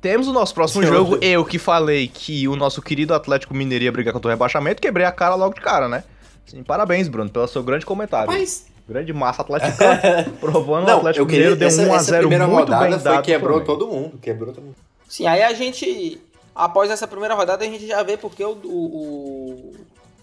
Temos 0.01 0.27
o 0.27 0.33
nosso 0.33 0.53
próximo 0.53 0.83
Seu 0.83 0.93
jogo. 0.93 1.17
Deus. 1.17 1.31
Eu 1.33 1.43
que 1.43 1.57
falei 1.59 2.07
que 2.07 2.47
o 2.47 2.55
nosso 2.55 2.81
querido 2.81 3.13
Atlético 3.13 3.53
Mineiro 3.53 3.83
ia 3.83 3.91
brigar 3.91 4.13
contra 4.13 4.29
o 4.29 4.31
rebaixamento, 4.31 4.81
quebrei 4.81 5.05
a 5.05 5.11
cara 5.11 5.35
logo 5.35 5.55
de 5.55 5.61
cara, 5.61 5.89
né? 5.89 6.03
Sim, 6.45 6.63
parabéns, 6.63 7.07
Bruno, 7.07 7.29
pelo 7.29 7.47
seu 7.47 7.61
grande 7.61 7.85
comentário. 7.85 8.31
Mas, 8.31 8.67
Grande 8.89 9.13
massa 9.13 9.43
atleticana. 9.43 10.25
provando 10.41 10.87
o 10.87 10.91
Atlético 10.91 11.25
Mineiro 11.27 11.55
deu 11.55 11.67
essa, 11.67 11.83
1 11.83 11.93
a 11.93 11.95
essa 11.95 12.03
0 12.05 12.19
primeira 12.21 12.47
muito 12.47 12.59
rodada 12.61 12.83
bem 12.85 12.93
foi 12.93 13.03
dado. 13.03 13.23
quebrou 13.23 13.61
todo 13.61 13.85
mundo, 13.87 14.17
quebrou 14.17 14.51
todo 14.51 14.63
mundo. 14.63 14.75
Sim, 15.07 15.27
aí 15.27 15.43
a 15.43 15.53
gente, 15.53 16.19
após 16.55 16.89
essa 16.89 17.07
primeira 17.07 17.35
rodada, 17.35 17.63
a 17.63 17.67
gente 17.67 17.85
já 17.85 18.01
vê 18.01 18.17
porque 18.17 18.43
o, 18.43 18.57
o, 18.63 18.65
o 18.65 19.75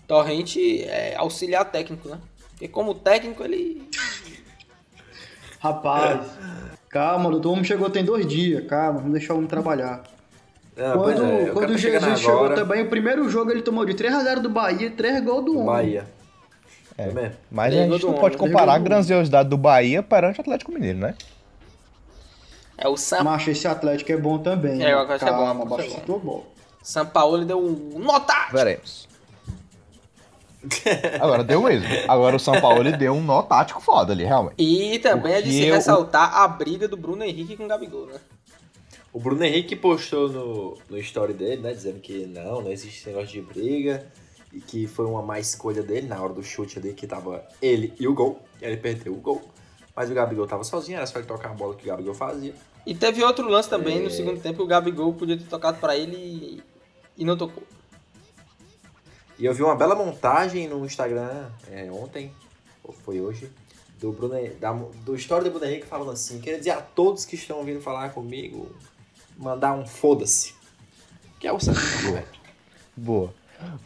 Torrente 0.08 0.82
é 0.82 1.14
auxiliar 1.16 1.64
técnico, 1.66 2.08
né? 2.08 2.18
Porque 2.50 2.66
como 2.66 2.92
técnico 2.92 3.44
ele. 3.44 3.88
Rapaz, 5.60 6.26
calma, 6.88 7.30
doutor. 7.30 7.50
O 7.50 7.52
homem 7.52 7.64
chegou 7.64 7.88
tem 7.88 8.04
dois 8.04 8.26
dias. 8.26 8.66
Calma, 8.66 8.98
vamos 8.98 9.12
deixar 9.12 9.34
o 9.34 9.36
homem 9.36 9.48
trabalhar. 9.48 10.02
Não, 10.76 10.98
quando 10.98 11.24
é, 11.24 11.46
quando 11.52 11.70
o 11.70 11.78
Jesus 11.78 12.18
chegou 12.18 12.38
agora, 12.38 12.56
também, 12.56 12.82
o 12.82 12.90
primeiro 12.90 13.28
jogo 13.30 13.52
ele 13.52 13.62
tomou 13.62 13.84
de 13.84 13.94
3x0 13.94 14.40
do 14.40 14.50
Bahia 14.50 14.88
e 14.88 14.90
3 14.90 15.24
gols 15.24 15.44
do 15.44 15.52
homem. 15.52 15.66
Bahia. 15.66 16.15
É. 16.98 17.32
Mas 17.50 17.74
a 17.74 17.76
Lembra 17.76 17.92
gente 17.94 18.02
não 18.02 18.08
homem, 18.10 18.20
pode 18.20 18.36
comparar 18.36 18.74
a 18.74 18.78
grandiosidade 18.78 19.48
do 19.48 19.56
Bahia 19.58 20.02
perante 20.02 20.38
o 20.38 20.42
Atlético 20.42 20.72
Mineiro, 20.72 20.98
né? 20.98 21.14
É 22.78 22.88
o 22.88 22.96
Sam, 22.96 23.22
Macho, 23.24 23.50
esse 23.50 23.66
Atlético 23.66 24.12
é 24.12 24.16
bom 24.16 24.38
também. 24.38 24.82
É, 24.82 24.92
eu 24.92 25.00
acho 25.00 25.06
que 25.18 25.24
é 25.24 25.28
Calma, 25.28 25.64
bom, 25.64 25.76
que 25.76 25.82
é 25.82 26.00
bom. 26.06 26.44
São 26.82 27.06
Paulo 27.06 27.44
deu 27.44 27.58
um 27.58 27.98
nota! 27.98 28.34
Veremos. 28.52 29.06
Agora 31.20 31.44
deu 31.44 31.62
mesmo. 31.62 31.86
Agora 32.08 32.36
o 32.36 32.40
São 32.40 32.60
Paulo 32.60 32.80
ele 32.80 32.96
deu 32.96 33.12
um 33.12 33.22
nó 33.22 33.42
tático 33.42 33.80
foda 33.80 34.12
ali, 34.12 34.24
realmente. 34.24 34.56
E 34.58 34.98
também 34.98 35.32
é 35.34 35.42
de 35.42 35.50
se 35.50 35.58
Porque 35.58 35.70
o- 35.70 35.74
ressaltar 35.74 36.34
a 36.34 36.48
briga 36.48 36.88
do 36.88 36.96
Bruno 36.96 37.22
Henrique 37.24 37.56
com 37.56 37.64
o 37.64 37.68
Gabigol, 37.68 38.06
né? 38.06 38.18
O 39.12 39.20
Bruno 39.20 39.44
Henrique 39.44 39.76
postou 39.76 40.28
no, 40.28 40.78
no 40.90 40.98
story 40.98 41.32
dele, 41.32 41.62
né? 41.62 41.72
Dizendo 41.72 42.00
que 42.00 42.26
não, 42.26 42.62
não 42.62 42.70
existe 42.72 42.98
esse 42.98 43.08
negócio 43.08 43.28
de 43.28 43.40
briga. 43.40 44.06
E 44.56 44.60
que 44.62 44.86
foi 44.86 45.04
uma 45.04 45.20
má 45.20 45.38
escolha 45.38 45.82
dele 45.82 46.06
na 46.06 46.18
hora 46.18 46.32
do 46.32 46.42
chute 46.42 46.78
ali, 46.78 46.94
que 46.94 47.06
tava 47.06 47.46
ele 47.60 47.92
e 48.00 48.08
o 48.08 48.14
gol. 48.14 48.40
Ele 48.58 48.78
perdeu 48.78 49.12
o 49.12 49.16
gol. 49.16 49.42
Mas 49.94 50.10
o 50.10 50.14
Gabigol 50.14 50.46
tava 50.46 50.64
sozinho, 50.64 50.96
era 50.96 51.06
só 51.06 51.18
ele 51.18 51.28
tocar 51.28 51.50
a 51.50 51.54
bola 51.54 51.74
que 51.74 51.84
o 51.84 51.86
Gabigol 51.86 52.14
fazia. 52.14 52.54
E 52.86 52.94
teve 52.94 53.22
outro 53.22 53.46
lance 53.48 53.68
também 53.68 53.98
É. 53.98 54.00
no 54.00 54.10
segundo 54.10 54.40
tempo 54.40 54.56
que 54.56 54.62
o 54.62 54.66
Gabigol 54.66 55.12
podia 55.12 55.36
ter 55.36 55.44
tocado 55.44 55.78
pra 55.78 55.94
ele 55.94 56.16
e, 56.16 56.62
e 57.18 57.24
não 57.24 57.36
tocou. 57.36 57.62
E 59.38 59.44
eu 59.44 59.52
vi 59.52 59.62
uma 59.62 59.74
bela 59.76 59.94
montagem 59.94 60.66
no 60.68 60.86
Instagram 60.86 61.50
é, 61.70 61.90
ontem, 61.92 62.32
ou 62.82 62.94
foi 62.94 63.20
hoje, 63.20 63.50
do, 64.00 64.10
Bruno, 64.12 64.34
da, 64.58 64.72
do 64.72 65.14
história 65.14 65.44
do 65.44 65.50
Bruno 65.50 65.66
Henrique 65.70 65.86
falando 65.86 66.12
assim: 66.12 66.40
queria 66.40 66.58
dizer 66.58 66.70
a 66.70 66.80
todos 66.80 67.26
que 67.26 67.34
estão 67.34 67.62
vindo 67.62 67.82
falar 67.82 68.10
comigo, 68.10 68.74
mandar 69.36 69.74
um 69.74 69.86
foda-se. 69.86 70.54
Que 71.38 71.46
é 71.46 71.52
o 71.52 71.60
sentimento. 71.60 72.40
Boa. 72.96 73.34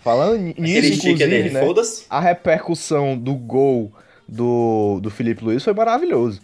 Falando 0.03 0.39
ni- 0.39 0.55
nisso, 0.59 0.95
inclusive, 0.95 1.17
dele, 1.19 1.51
né? 1.51 1.61
foda-se. 1.65 2.05
a 2.09 2.21
repercussão 2.21 3.17
do 3.17 3.35
gol 3.35 3.93
do, 4.29 4.99
do 5.03 5.11
Felipe 5.11 5.45
Luiz 5.45 5.63
foi 5.65 5.73
maravilhoso. 5.75 6.41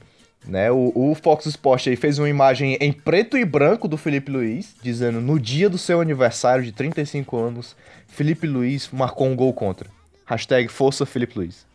Né? 0.47 0.71
O, 0.71 0.93
o 0.95 1.15
Fox 1.21 1.47
Sport 1.47 1.89
aí 1.89 1.97
fez 1.97 2.19
uma 2.21 2.29
imagem 2.29 2.77
em 2.81 2.93
preto 2.93 3.37
e 3.37 3.45
branco 3.45 3.89
do 3.89 3.97
Felipe 3.97 4.31
Luiz, 4.31 4.75
dizendo 4.83 5.21
no 5.21 5.41
dia 5.41 5.69
do 5.69 5.77
seu 5.79 6.01
aniversário 6.01 6.65
de 6.65 6.71
35 6.73 7.37
anos, 7.37 7.75
Felipe 8.07 8.47
Luiz 8.47 8.89
marcou 8.93 9.27
um 9.27 9.35
gol 9.35 9.53
contra. 9.53 9.89
Hashtag 10.25 10.69
Força 10.69 11.05
Felipe 11.05 11.39
Luiz. 11.39 11.67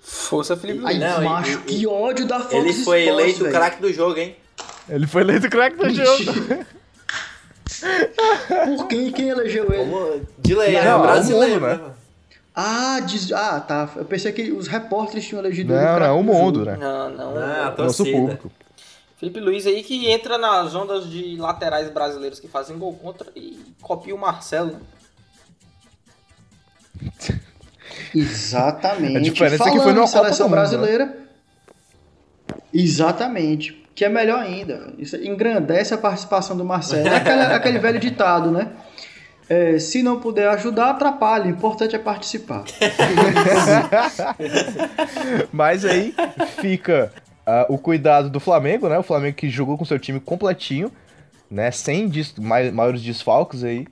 Força 0.00 0.56
Felipe 0.56 0.80
Ai, 0.84 0.94
Luiz. 0.98 1.04
Não, 1.04 1.24
macho, 1.24 1.60
e- 1.66 1.74
que 1.78 1.86
ódio 1.86 2.26
da 2.26 2.40
Fox 2.40 2.54
Ele 2.54 2.72
foi 2.72 3.00
Sports, 3.04 3.08
eleito 3.08 3.44
o 3.46 3.50
craque 3.50 3.80
do 3.82 3.92
jogo, 3.92 4.18
hein? 4.18 4.36
Ele 4.88 5.06
foi 5.06 5.22
eleito 5.22 5.48
craque 5.48 5.76
do 5.76 5.90
jogo. 5.94 6.64
Por 8.76 8.86
quem, 8.88 9.12
quem 9.12 9.28
elegeu 9.28 9.64
ele? 9.72 9.84
Como 9.84 10.20
de 10.38 10.54
lei, 10.54 10.72
Não, 10.74 10.82
né? 10.82 10.88
é 10.88 10.94
o 10.94 11.02
brasileiro, 11.02 11.60
mundo, 11.60 11.66
né? 11.66 11.74
né? 11.76 11.92
Ah, 12.54 13.00
diz... 13.00 13.32
ah, 13.32 13.60
tá. 13.60 13.90
Eu 13.96 14.04
pensei 14.04 14.30
que 14.32 14.52
os 14.52 14.66
repórteres 14.66 15.26
tinham 15.26 15.40
elegido 15.40 15.72
ele 15.72 15.82
Não, 15.82 15.98
não, 15.98 16.20
o 16.20 16.22
do 16.22 16.32
mundo, 16.32 16.64
né? 16.64 16.76
Não, 16.76 17.10
não. 17.10 17.34
Não, 17.34 17.42
a 17.42 17.74
Nosso 17.76 18.04
público. 18.04 18.50
Felipe 19.16 19.40
Luiz 19.40 19.66
aí 19.66 19.82
que 19.82 20.10
entra 20.10 20.36
nas 20.36 20.74
ondas 20.74 21.08
de 21.08 21.36
laterais 21.36 21.88
brasileiros 21.88 22.40
que 22.40 22.48
fazem 22.48 22.76
gol 22.76 22.94
contra 22.94 23.30
e 23.36 23.58
copia 23.80 24.14
o 24.14 24.18
Marcelo. 24.18 24.80
Exatamente. 28.14 29.16
A 29.16 29.20
diferença 29.20 29.64
é 29.64 29.70
que 29.70 29.78
Falando 29.78 29.84
foi 29.84 29.92
numa 29.92 30.04
em 30.04 30.08
seleção 30.08 30.48
Copa 30.48 30.66
do 30.66 30.70
Mundo, 30.70 30.80
né? 30.80 30.86
brasileira. 30.86 31.18
Exatamente. 32.74 33.81
Que 33.94 34.04
é 34.04 34.08
melhor 34.08 34.40
ainda. 34.40 34.92
Isso 34.98 35.16
engrandece 35.16 35.94
a 35.94 35.98
participação 35.98 36.56
do 36.56 36.64
Marcelo. 36.64 37.06
É 37.08 37.16
aquela- 37.16 37.52
aquele 37.56 37.78
velho 37.78 38.00
ditado, 38.00 38.50
né? 38.50 38.68
É, 39.48 39.78
se 39.78 40.02
não 40.02 40.18
puder 40.18 40.48
ajudar, 40.48 40.90
atrapalha. 40.90 41.44
O 41.44 41.50
importante 41.50 41.94
é 41.94 41.98
participar. 41.98 42.64
Mas 45.52 45.84
aí 45.84 46.14
fica 46.60 47.12
ah, 47.46 47.66
o 47.68 47.78
cuidado 47.78 48.30
do 48.30 48.40
Flamengo, 48.40 48.88
né? 48.88 48.98
O 48.98 49.02
Flamengo 49.02 49.36
que 49.36 49.50
jogou 49.50 49.76
com 49.76 49.84
seu 49.84 49.98
time 49.98 50.20
completinho, 50.20 50.90
né? 51.50 51.70
Sem 51.70 52.08
des- 52.08 52.34
mai- 52.38 52.70
maiores 52.70 53.02
desfalques 53.02 53.64
aí. 53.64 53.86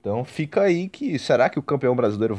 Então 0.00 0.24
fica 0.24 0.62
aí 0.62 0.88
que 0.88 1.18
será 1.18 1.48
que 1.48 1.58
o 1.58 1.62
campeão 1.62 1.94
brasileiro 1.94 2.38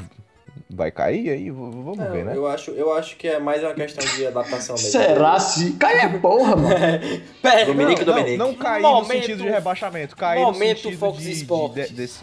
vai 0.69 0.91
cair 0.91 1.29
aí? 1.29 1.49
Vamos 1.51 1.97
Não, 1.97 2.11
ver, 2.11 2.25
né? 2.25 2.33
eu, 2.35 2.47
acho, 2.47 2.71
eu 2.71 2.93
acho 2.93 3.15
que 3.17 3.27
é 3.27 3.39
mais 3.39 3.61
uma 3.63 3.73
questão 3.73 4.05
de 4.15 4.27
adaptação 4.27 4.75
mesmo. 4.75 4.91
Será 4.91 5.39
se. 5.39 5.71
Cai 5.73 5.99
a 6.01 6.09
porra, 6.19 6.55
mano. 6.55 6.75
Pera, 7.41 7.65
Dominique 7.65 8.03
não, 8.05 8.13
Dominique. 8.13 8.37
não 8.37 8.53
cair 8.55 8.81
Momento- 8.81 9.07
no 9.07 9.13
sentido 9.13 9.43
de 9.43 9.49
rebaixamento, 9.49 10.15
cair 10.15 10.41
momento 10.41 10.77
no 10.77 10.83
sentido 10.83 10.99
Fox 10.99 11.17
de, 11.19 11.25
de- 11.25 11.31
Sports. 11.33 11.89
de- 11.89 11.93
desse... 11.95 12.19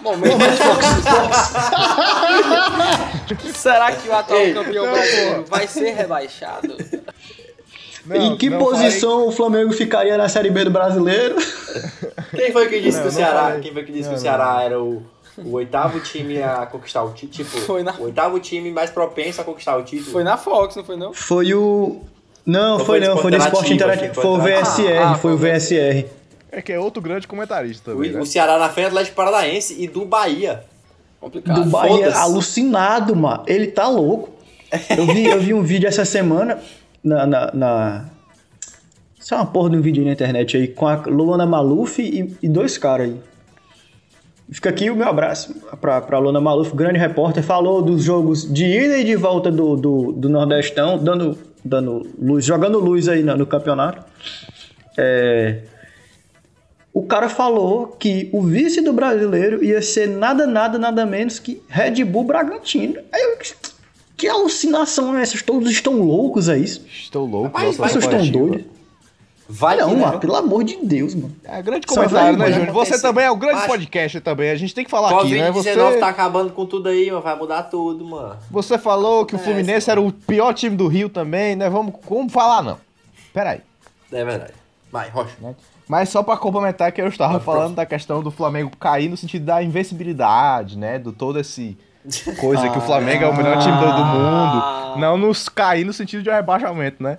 Momento. 0.00 0.36
Será 3.54 3.92
que 3.92 4.08
o 4.08 4.12
atual 4.14 4.40
Ei, 4.40 4.52
campeão 4.54 4.86
não, 4.86 4.92
brasileiro 4.92 5.44
vai 5.48 5.66
ser 5.68 5.92
rebaixado? 5.94 6.76
Não, 8.04 8.16
em 8.16 8.36
que 8.36 8.50
não 8.50 8.58
posição 8.58 9.28
o 9.28 9.32
Flamengo 9.32 9.72
ficaria 9.72 10.18
na 10.18 10.28
Série 10.28 10.50
B 10.50 10.64
do 10.64 10.70
brasileiro? 10.72 11.36
Quem 12.34 12.50
foi 12.52 12.68
que 12.68 12.80
disse 12.80 12.98
Não, 12.98 13.04
que 13.04 13.08
o 13.10 13.12
não 13.12 13.18
Ceará, 13.18 13.42
falei. 13.42 13.60
quem 13.60 13.72
foi 13.72 13.84
que 13.84 13.92
disse 13.92 14.04
Não, 14.04 14.10
que 14.14 14.18
o 14.18 14.20
Ceará 14.20 14.62
era 14.64 14.82
o, 14.82 15.02
o 15.38 15.52
oitavo 15.52 16.00
time 16.00 16.42
a 16.42 16.66
conquistar 16.66 17.02
o 17.04 17.10
título? 17.12 17.32
Tipo, 17.44 17.58
Foi 17.60 17.82
na- 17.82 17.94
o 17.98 18.02
oitavo 18.04 18.38
time 18.40 18.70
mais 18.70 18.90
propenso 18.90 19.40
a 19.40 19.44
conquistar 19.44 19.76
o 19.76 19.82
título. 19.82 20.10
Foi 20.12 20.24
na 20.24 20.36
Fox, 20.36 20.76
não 20.76 20.84
foi 20.84 20.96
não? 20.96 21.12
Foi 21.12 21.54
o. 21.54 22.00
Não, 22.44 22.78
foi 22.78 22.86
foi 22.86 23.00
não, 23.00 23.16
foi 23.16 23.30
do 23.30 23.36
Esporte 23.36 23.72
Interativo, 23.74 24.14
foi 24.14 24.22
Foi 24.22 24.32
o. 24.32 24.38
VSR, 24.38 24.98
Ah, 24.98 25.10
ah, 25.10 25.14
foi 25.14 25.32
o 25.32 25.34
o 25.34 25.38
VSR. 25.38 26.06
É 26.50 26.60
que 26.60 26.72
é 26.72 26.78
outro 26.78 27.00
grande 27.00 27.26
comentarista 27.26 27.92
O, 27.92 27.94
também, 27.94 28.12
né? 28.12 28.20
o 28.20 28.26
Ceará 28.26 28.58
na 28.58 28.68
frente 28.68 28.86
do 28.86 28.88
Atlético 28.88 29.16
Paranaense 29.16 29.76
e 29.82 29.86
do 29.88 30.04
Bahia. 30.04 30.64
Complicado. 31.20 31.62
Do 31.64 31.70
Bahia, 31.70 32.14
alucinado, 32.16 33.14
mano. 33.16 33.42
Ele 33.46 33.68
tá 33.68 33.88
louco. 33.88 34.30
Eu 34.90 35.06
vi, 35.06 35.24
eu 35.26 35.40
vi 35.40 35.54
um 35.54 35.62
vídeo 35.62 35.88
essa 35.88 36.04
semana 36.04 36.58
na. 37.02 37.24
na, 37.26 37.50
na... 37.54 38.04
Isso 39.18 39.32
é 39.34 39.36
uma 39.36 39.46
porra 39.46 39.70
de 39.70 39.76
um 39.76 39.80
vídeo 39.80 40.04
na 40.04 40.10
internet 40.12 40.56
aí, 40.56 40.66
com 40.66 40.88
a 40.88 40.96
Luana 41.06 41.46
Maluf 41.46 42.02
e, 42.02 42.36
e 42.42 42.48
dois 42.48 42.76
caras 42.76 43.06
aí. 43.08 43.16
Fica 44.52 44.68
aqui 44.68 44.90
o 44.90 44.96
meu 44.96 45.08
abraço 45.08 45.54
pra, 45.80 46.00
pra 46.00 46.18
Luana 46.18 46.40
Maluf, 46.40 46.76
grande 46.76 46.98
repórter, 46.98 47.42
falou 47.42 47.80
dos 47.80 48.04
jogos 48.04 48.52
de 48.52 48.66
ida 48.66 48.98
e 48.98 49.04
de 49.04 49.16
volta 49.16 49.50
do, 49.50 49.76
do, 49.76 50.12
do 50.12 50.28
Nordestão, 50.28 50.98
dando, 50.98 51.38
dando 51.64 52.06
luz, 52.20 52.44
jogando 52.44 52.78
luz 52.78 53.08
aí 53.08 53.22
no, 53.22 53.36
no 53.36 53.46
campeonato. 53.46 54.04
É, 54.98 55.62
o 56.92 57.02
cara 57.02 57.30
falou 57.30 57.86
que 57.86 58.28
o 58.32 58.42
vice 58.42 58.82
do 58.82 58.92
brasileiro 58.92 59.64
ia 59.64 59.80
ser 59.80 60.06
nada, 60.06 60.46
nada, 60.46 60.78
nada 60.78 61.06
menos 61.06 61.38
que 61.38 61.62
Red 61.66 62.04
Bull 62.04 62.24
Bragantino. 62.24 63.00
Aí 63.10 63.22
eu, 63.22 63.38
que 64.16 64.28
alucinação 64.28 65.16
é 65.16 65.22
essa? 65.22 65.42
Todos 65.42 65.70
estão 65.70 66.02
loucos, 66.02 66.50
é 66.50 66.58
isso? 66.58 66.84
Estou 66.86 67.26
louco. 67.26 67.46
Rapaz, 67.46 67.78
nossa 67.78 67.80
mas 67.80 67.92
Vocês 67.92 68.24
estão 68.24 68.46
doidos? 68.46 68.66
Vai 69.54 69.76
não, 69.76 69.90
mano, 69.94 70.12
não. 70.12 70.18
pelo 70.18 70.34
amor 70.34 70.64
de 70.64 70.76
Deus, 70.82 71.14
mano. 71.14 71.36
É 71.44 71.60
grande 71.60 71.86
comentário, 71.86 72.38
né, 72.38 72.50
Júnior? 72.52 72.72
Você 72.72 73.00
também 73.00 73.24
é 73.26 73.30
o 73.30 73.36
grande 73.36 73.58
Acho- 73.58 73.66
podcast 73.66 74.20
também. 74.22 74.50
A 74.50 74.56
gente 74.56 74.74
tem 74.74 74.82
que 74.84 74.90
falar 74.90 75.10
aqui, 75.18 75.38
né? 75.38 75.50
Você, 75.50 75.74
Covid-19 75.74 75.98
tá 76.00 76.08
acabando 76.08 76.52
com 76.52 76.64
tudo 76.64 76.88
aí, 76.88 77.10
mano. 77.10 77.20
Vai 77.22 77.36
mudar 77.36 77.64
tudo, 77.64 78.02
mano. 78.04 78.36
você 78.50 78.78
falou 78.78 79.26
que 79.26 79.34
o 79.34 79.36
É, 79.36 79.38
Fluminense 79.38 79.90
era 79.90 80.00
o 80.00 80.10
pior 80.10 80.54
time 80.54 80.74
do 80.76 80.88
Rio 80.88 81.08
também, 81.10 81.54
né? 81.54 81.68
Vamos, 81.68 81.94
vamos 82.08 82.32
falar, 82.32 82.62
não. 82.62 82.78
Pera 83.34 83.50
aí. 83.50 83.60
É 84.10 84.24
verdade. 84.24 84.52
Vai, 84.90 85.08
Rocha. 85.10 85.36
Mas 85.88 86.08
só 86.08 86.22
pra 86.22 86.36
complementar 86.38 86.90
que 86.92 87.00
eu 87.02 87.08
estava 87.08 87.34
Vai, 87.34 87.40
falando 87.40 87.58
próximo. 87.60 87.76
da 87.76 87.86
questão 87.86 88.22
do 88.22 88.30
Flamengo 88.30 88.70
cair 88.80 89.08
no 89.10 89.16
sentido 89.16 89.44
da 89.44 89.62
invencibilidade, 89.62 90.78
né? 90.78 90.98
Do 90.98 91.12
todo 91.12 91.38
esse 91.38 91.76
coisa 92.40 92.68
que 92.70 92.78
o 92.78 92.80
Flamengo 92.86 93.24
é 93.24 93.28
o 93.28 93.36
melhor 93.36 93.58
time 93.58 93.76
do, 93.76 93.86
do 93.86 94.04
mundo. 94.04 94.98
Não 94.98 95.16
nos 95.18 95.48
cair 95.48 95.84
no 95.84 95.92
sentido 95.92 96.22
de 96.22 96.30
um 96.30 96.32
rebaixamento, 96.32 97.02
né? 97.02 97.18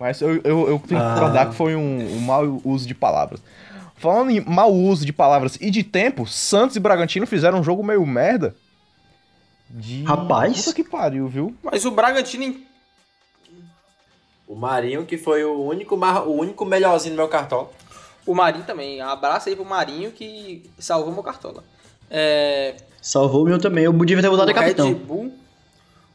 Mas 0.00 0.18
eu, 0.22 0.40
eu, 0.42 0.60
eu 0.70 0.78
tenho 0.78 0.80
que 0.80 0.94
Ah. 0.94 1.12
concordar 1.14 1.50
que 1.50 1.54
foi 1.54 1.76
um, 1.76 2.16
um 2.16 2.20
mau 2.20 2.60
uso 2.64 2.88
de 2.88 2.94
palavras. 2.94 3.40
Falando 3.96 4.30
em 4.30 4.40
mau 4.40 4.72
uso 4.72 5.04
de 5.04 5.12
palavras 5.12 5.58
e 5.60 5.70
de 5.70 5.84
tempo, 5.84 6.26
Santos 6.26 6.74
e 6.74 6.80
Bragantino 6.80 7.26
fizeram 7.26 7.60
um 7.60 7.62
jogo 7.62 7.84
meio 7.84 8.04
merda. 8.06 8.56
De... 9.68 10.02
Rapaz. 10.04 10.64
Puta 10.64 10.74
que 10.74 10.82
pariu, 10.82 11.28
viu? 11.28 11.54
Mas 11.62 11.84
o 11.84 11.90
Bragantino 11.90 12.56
O 14.48 14.56
Marinho, 14.56 15.04
que 15.04 15.18
foi 15.18 15.44
o 15.44 15.62
único, 15.62 15.96
mar- 15.98 16.26
o 16.26 16.32
único 16.34 16.64
melhorzinho 16.64 17.14
do 17.14 17.18
meu 17.18 17.28
cartão. 17.28 17.68
O 18.26 18.34
Marinho 18.34 18.64
também. 18.64 19.00
Abraço 19.02 19.48
aí 19.50 19.54
pro 19.54 19.64
Marinho 19.66 20.10
que 20.12 20.68
salvou 20.78 21.12
meu 21.12 21.22
cartola. 21.22 21.62
É, 22.10 22.74
Salvou 23.02 23.42
o 23.42 23.44
meu 23.44 23.58
também. 23.60 23.84
Eu 23.84 23.92
devia 23.92 24.22
ter 24.22 24.28
botado 24.30 24.50
de 24.52 24.58
o 24.58 24.60
Red 24.60 24.74
capitão. 24.74 24.94
Bull. 24.94 25.32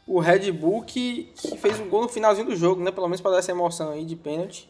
O 0.06 0.20
Red 0.20 0.52
Bull 0.52 0.82
que, 0.82 1.32
que 1.34 1.56
fez 1.56 1.80
um 1.80 1.88
gol 1.88 2.02
no 2.02 2.08
finalzinho 2.08 2.46
do 2.46 2.56
jogo, 2.56 2.82
né? 2.82 2.90
Pelo 2.92 3.08
menos 3.08 3.20
pra 3.20 3.32
dar 3.32 3.38
essa 3.38 3.50
emoção 3.50 3.90
aí 3.90 4.04
de 4.04 4.14
pênalti. 4.14 4.68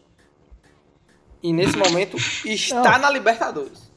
E 1.42 1.52
nesse 1.52 1.76
momento 1.76 2.16
está 2.46 2.98
na 2.98 3.10
Libertadores. 3.10 3.90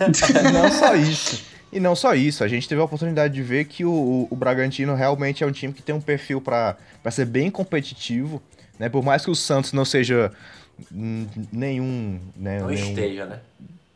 E 0.00 0.52
não 0.52 0.70
só 0.72 0.94
isso. 0.94 1.52
E 1.72 1.80
não 1.80 1.96
só 1.96 2.14
isso, 2.14 2.44
a 2.44 2.48
gente 2.48 2.68
teve 2.68 2.80
a 2.80 2.84
oportunidade 2.84 3.32
de 3.32 3.42
ver 3.42 3.64
que 3.64 3.82
o, 3.82 4.28
o 4.30 4.36
Bragantino 4.36 4.94
realmente 4.94 5.42
é 5.42 5.46
um 5.46 5.52
time 5.52 5.72
que 5.72 5.80
tem 5.80 5.94
um 5.94 6.00
perfil 6.00 6.38
pra 6.38 6.76
ser 7.10 7.24
bem 7.24 7.50
competitivo, 7.50 8.42
né? 8.78 8.90
Por 8.90 9.02
mais 9.02 9.24
que 9.24 9.30
o 9.30 9.34
Santos 9.34 9.72
não 9.72 9.84
seja 9.84 10.30
hum, 10.92 11.26
nenhum, 11.50 12.20
né, 12.36 12.60
Não 12.60 12.68
nenhum 12.68 12.88
esteja, 12.90 13.24
né? 13.24 13.40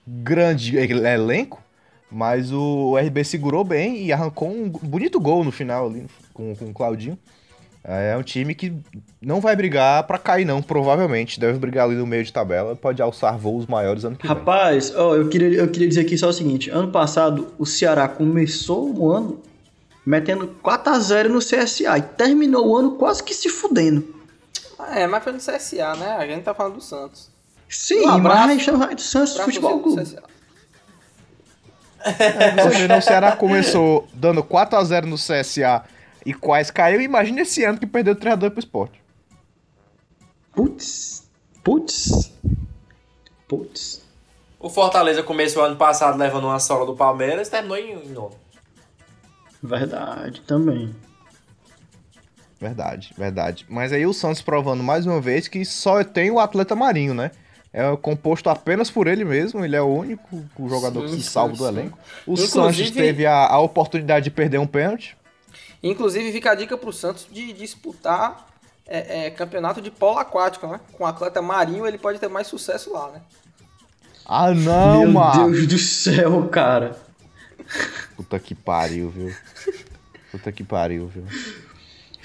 grande 0.06 0.76
elenco, 0.78 1.62
mas 2.10 2.52
o 2.52 2.96
RB 2.96 3.24
segurou 3.24 3.64
bem 3.64 4.04
e 4.04 4.12
arrancou 4.12 4.48
um 4.48 4.68
bonito 4.68 5.18
gol 5.20 5.42
no 5.44 5.50
final 5.52 5.86
ali 5.86 6.06
com, 6.32 6.54
com 6.54 6.66
o 6.66 6.72
Claudinho. 6.74 7.18
É 7.88 8.16
um 8.16 8.22
time 8.22 8.52
que 8.52 8.72
não 9.22 9.40
vai 9.40 9.54
brigar 9.54 10.02
pra 10.08 10.18
cair 10.18 10.44
não, 10.44 10.60
provavelmente. 10.60 11.38
Deve 11.38 11.56
brigar 11.56 11.84
ali 11.86 11.94
no 11.94 12.04
meio 12.04 12.24
de 12.24 12.32
tabela, 12.32 12.74
pode 12.74 13.00
alçar 13.00 13.38
voos 13.38 13.64
maiores 13.66 14.04
ano 14.04 14.16
que 14.16 14.26
vem. 14.26 14.36
Rapaz, 14.36 14.92
ó, 14.96 15.14
eu, 15.14 15.28
queria, 15.28 15.56
eu 15.60 15.68
queria 15.68 15.86
dizer 15.86 16.00
aqui 16.00 16.18
só 16.18 16.28
o 16.28 16.32
seguinte: 16.32 16.68
ano 16.68 16.90
passado 16.90 17.52
o 17.56 17.64
Ceará 17.64 18.08
começou 18.08 18.92
o 18.92 19.12
ano 19.12 19.40
metendo 20.04 20.52
4x0 20.64 21.28
no 21.28 21.38
CSA 21.38 21.96
e 21.98 22.02
terminou 22.02 22.66
o 22.68 22.76
ano 22.76 22.92
quase 22.96 23.22
que 23.22 23.32
se 23.32 23.48
fudendo. 23.48 24.14
É, 24.92 25.06
mas 25.06 25.22
foi 25.22 25.32
no 25.32 25.38
CSA, 25.38 25.94
né? 25.94 26.16
A 26.18 26.26
gente 26.26 26.42
tá 26.42 26.52
falando 26.54 26.74
do 26.74 26.80
Santos. 26.82 27.30
Sim, 27.68 28.00
Um 28.04 28.08
abraço. 28.10 28.22
mas 28.40 28.48
a 28.48 28.52
gente 28.52 28.64
chama 28.64 28.94
de 28.96 29.02
Santos 29.02 29.36
Futebol 29.38 29.76
do 29.76 29.82
Clube. 29.84 30.02
CSA. 30.02 30.22
Você 32.62 32.86
né, 32.88 32.96
o 32.96 33.02
Ceará 33.02 33.32
começou 33.32 34.06
dando 34.12 34.42
4x0 34.42 35.04
no 35.04 35.16
CSA 35.16 35.84
e 36.24 36.32
quase 36.32 36.72
caiu. 36.72 37.00
Imagina 37.00 37.40
esse 37.42 37.64
ano 37.64 37.78
que 37.78 37.86
perdeu 37.86 38.12
o 38.14 38.16
treinador 38.16 38.50
pro 38.50 38.60
esporte. 38.60 39.02
Putz, 40.54 41.28
putz, 41.62 42.32
putz. 43.46 44.02
O 44.58 44.70
Fortaleza 44.70 45.22
começou 45.22 45.64
ano 45.64 45.76
passado 45.76 46.16
levando 46.16 46.44
uma 46.44 46.58
sola 46.58 46.86
do 46.86 46.96
Palmeiras 46.96 47.48
e 47.48 47.50
terminou 47.50 47.76
em, 47.76 47.92
em 47.92 48.08
nono. 48.08 48.34
Verdade, 49.62 50.40
também. 50.42 50.94
Verdade, 52.60 53.12
verdade. 53.16 53.66
Mas 53.68 53.92
aí 53.92 54.06
o 54.06 54.14
Santos 54.14 54.40
provando 54.40 54.82
mais 54.82 55.06
uma 55.06 55.20
vez 55.20 55.46
que 55.46 55.64
só 55.64 56.02
tem 56.02 56.30
o 56.30 56.38
atleta 56.38 56.74
Marinho, 56.74 57.12
né? 57.12 57.30
É 57.78 57.94
composto 57.98 58.48
apenas 58.48 58.90
por 58.90 59.06
ele 59.06 59.22
mesmo, 59.22 59.62
ele 59.62 59.76
é 59.76 59.82
o 59.82 59.84
único 59.86 60.42
jogador 60.66 61.02
que 61.02 61.10
Sim, 61.10 61.16
se 61.18 61.24
sim, 61.24 61.30
salva 61.30 61.54
do 61.54 61.68
elenco. 61.68 61.98
O 62.26 62.32
Inclusive- 62.32 62.48
Sanches 62.50 62.90
teve 62.90 63.26
a, 63.26 63.46
a 63.48 63.58
oportunidade 63.58 64.24
de 64.24 64.30
perder 64.30 64.56
um 64.56 64.66
pênalti. 64.66 65.14
Inclusive, 65.82 66.32
fica 66.32 66.52
a 66.52 66.54
dica 66.54 66.74
pro 66.78 66.90
Santos 66.90 67.26
de 67.30 67.52
disputar 67.52 68.46
é, 68.86 69.26
é, 69.26 69.30
campeonato 69.30 69.82
de 69.82 69.90
polo 69.90 70.18
aquático, 70.18 70.66
né? 70.66 70.80
Com 70.92 71.04
o 71.04 71.06
atleta 71.06 71.42
Marinho, 71.42 71.86
ele 71.86 71.98
pode 71.98 72.18
ter 72.18 72.28
mais 72.28 72.46
sucesso 72.46 72.90
lá, 72.94 73.10
né? 73.10 73.20
Ah, 74.24 74.52
não, 74.54 75.00
Meu 75.02 75.12
mano! 75.12 75.50
Deus 75.52 75.66
do 75.66 75.78
céu, 75.78 76.48
cara. 76.48 76.96
Puta 78.16 78.38
que 78.38 78.54
pariu, 78.54 79.10
viu? 79.10 79.34
Puta 80.32 80.50
que 80.50 80.64
pariu, 80.64 81.08
viu? 81.08 81.24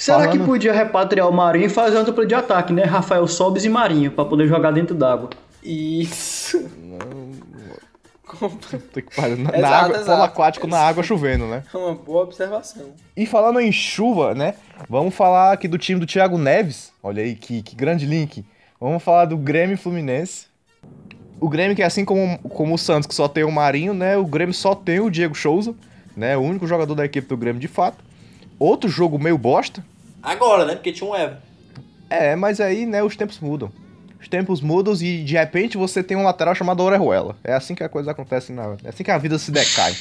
Será 0.02 0.20
Falando- 0.22 0.40
que 0.40 0.46
podia 0.46 0.74
repatriar 0.74 1.30
o 1.30 1.32
Marinho 1.32 1.68
e 1.68 1.70
fazer 1.70 1.98
uma 1.98 2.04
dupla 2.04 2.26
de 2.26 2.34
ataque, 2.34 2.74
né? 2.74 2.84
Rafael 2.86 3.28
Sobes 3.28 3.64
e 3.66 3.70
Marinho, 3.70 4.10
pra 4.12 4.26
poder 4.26 4.48
jogar 4.48 4.72
dentro 4.72 4.96
d'água. 4.96 5.30
Isso. 5.64 6.68
Puta 8.40 9.02
que 9.02 9.16
pariu. 9.16 9.38
Na, 9.38 9.52
na 9.52 9.58
Exato, 9.60 9.74
água, 9.86 9.96
exato. 9.98 10.10
polo 10.12 10.24
aquático 10.24 10.68
na 10.68 10.80
água 10.80 11.04
chovendo, 11.04 11.46
né? 11.46 11.64
É 11.72 11.78
uma 11.78 11.94
boa 11.94 12.24
observação. 12.24 12.88
E 13.16 13.26
falando 13.28 13.60
em 13.60 13.72
chuva, 13.72 14.34
né? 14.34 14.56
Vamos 14.90 15.14
falar 15.14 15.52
aqui 15.52 15.68
do 15.68 15.78
time 15.78 16.00
do 16.00 16.08
Thiago 16.08 16.38
Neves. 16.38 16.92
Olha 17.04 17.22
aí, 17.22 17.36
que, 17.36 17.62
que 17.62 17.76
grande 17.76 18.06
link. 18.08 18.44
Vamos 18.80 19.04
falar 19.04 19.26
do 19.26 19.38
Grêmio 19.38 19.78
Fluminense. 19.78 20.48
O 21.40 21.48
Grêmio, 21.48 21.76
que 21.76 21.84
assim 21.84 22.04
como, 22.06 22.40
como 22.40 22.74
o 22.74 22.78
Santos, 22.78 23.06
que 23.08 23.14
só 23.14 23.28
tem 23.28 23.44
o 23.44 23.52
Marinho, 23.52 23.94
né? 23.94 24.18
O 24.18 24.26
Grêmio 24.26 24.54
só 24.54 24.74
tem 24.74 25.00
o 25.00 25.12
Diego 25.12 25.36
Souza, 25.38 25.76
né? 26.18 26.36
O 26.38 26.42
único 26.42 26.66
jogador 26.66 26.96
da 26.96 27.06
equipe 27.06 27.28
do 27.28 27.38
Grêmio 27.38 27.60
de 27.62 27.68
fato. 27.68 28.04
Outro 28.58 28.90
jogo 28.90 29.20
meio 29.20 29.38
bosta. 29.38 29.84
Agora, 30.22 30.66
né? 30.66 30.76
Porque 30.76 30.92
tinha 30.92 31.10
um 31.10 31.16
Evan. 31.16 31.38
É, 32.10 32.36
mas 32.36 32.60
aí, 32.60 32.86
né, 32.86 33.02
os 33.04 33.16
tempos 33.16 33.40
mudam. 33.40 33.72
Os 34.20 34.28
tempos 34.28 34.62
mudam 34.62 34.94
e 34.94 35.24
de 35.24 35.34
repente 35.34 35.78
você 35.78 36.04
tem 36.04 36.16
um 36.16 36.24
lateral 36.24 36.54
chamado 36.54 36.84
Orejuela. 36.84 37.36
É 37.44 37.54
assim 37.54 37.74
que 37.74 37.84
a 37.84 37.90
coisa 37.90 38.12
acontece 38.12 38.52
na. 38.52 38.78
É 38.84 38.90
assim 38.90 39.04
que 39.04 39.10
a 39.10 39.18
vida 39.18 39.40
se 39.40 39.52
decai. 39.52 39.96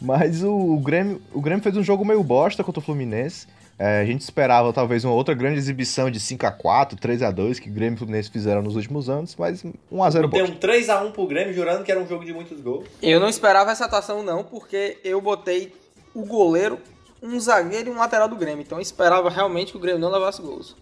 Mas 0.00 0.42
o, 0.42 0.52
o 0.52 0.80
Grêmio, 0.80 1.20
o 1.32 1.40
Grêmio 1.40 1.62
fez 1.62 1.76
um 1.76 1.82
jogo 1.82 2.04
meio 2.04 2.22
bosta 2.22 2.64
contra 2.64 2.80
o 2.80 2.82
Fluminense. 2.82 3.46
É, 3.78 4.00
a 4.00 4.04
gente 4.06 4.22
esperava 4.22 4.72
talvez 4.72 5.04
uma 5.04 5.12
outra 5.12 5.34
grande 5.34 5.58
exibição 5.58 6.10
de 6.10 6.18
5x4, 6.18 6.98
3x2 6.98 7.58
que 7.60 7.68
o 7.68 7.72
Grêmio 7.72 7.92
e 7.92 7.96
o 7.96 7.98
Fluminense 7.98 8.30
fizeram 8.30 8.62
nos 8.62 8.74
últimos 8.74 9.10
anos, 9.10 9.36
mas 9.38 9.62
1x0 9.92 10.30
Tem 10.30 10.42
um 10.42 10.56
3x1 10.56 11.12
pro 11.12 11.26
Grêmio, 11.26 11.52
jurando 11.52 11.84
que 11.84 11.92
era 11.92 12.00
um 12.00 12.06
jogo 12.06 12.24
de 12.24 12.32
muitos 12.32 12.58
gols. 12.60 12.86
Eu 13.02 13.20
não 13.20 13.28
esperava 13.28 13.70
essa 13.70 13.84
atuação, 13.84 14.22
não, 14.22 14.42
porque 14.42 14.96
eu 15.04 15.20
botei 15.20 15.74
o 16.14 16.24
goleiro, 16.24 16.78
um 17.22 17.38
zagueiro 17.40 17.90
e 17.90 17.92
um 17.92 17.98
lateral 17.98 18.28
do 18.28 18.36
Grêmio. 18.36 18.62
Então 18.62 18.78
eu 18.78 18.82
esperava 18.82 19.28
realmente 19.30 19.72
que 19.72 19.78
o 19.78 19.80
Grêmio 19.80 20.00
não 20.00 20.10
levasse 20.10 20.42
gols. 20.42 20.76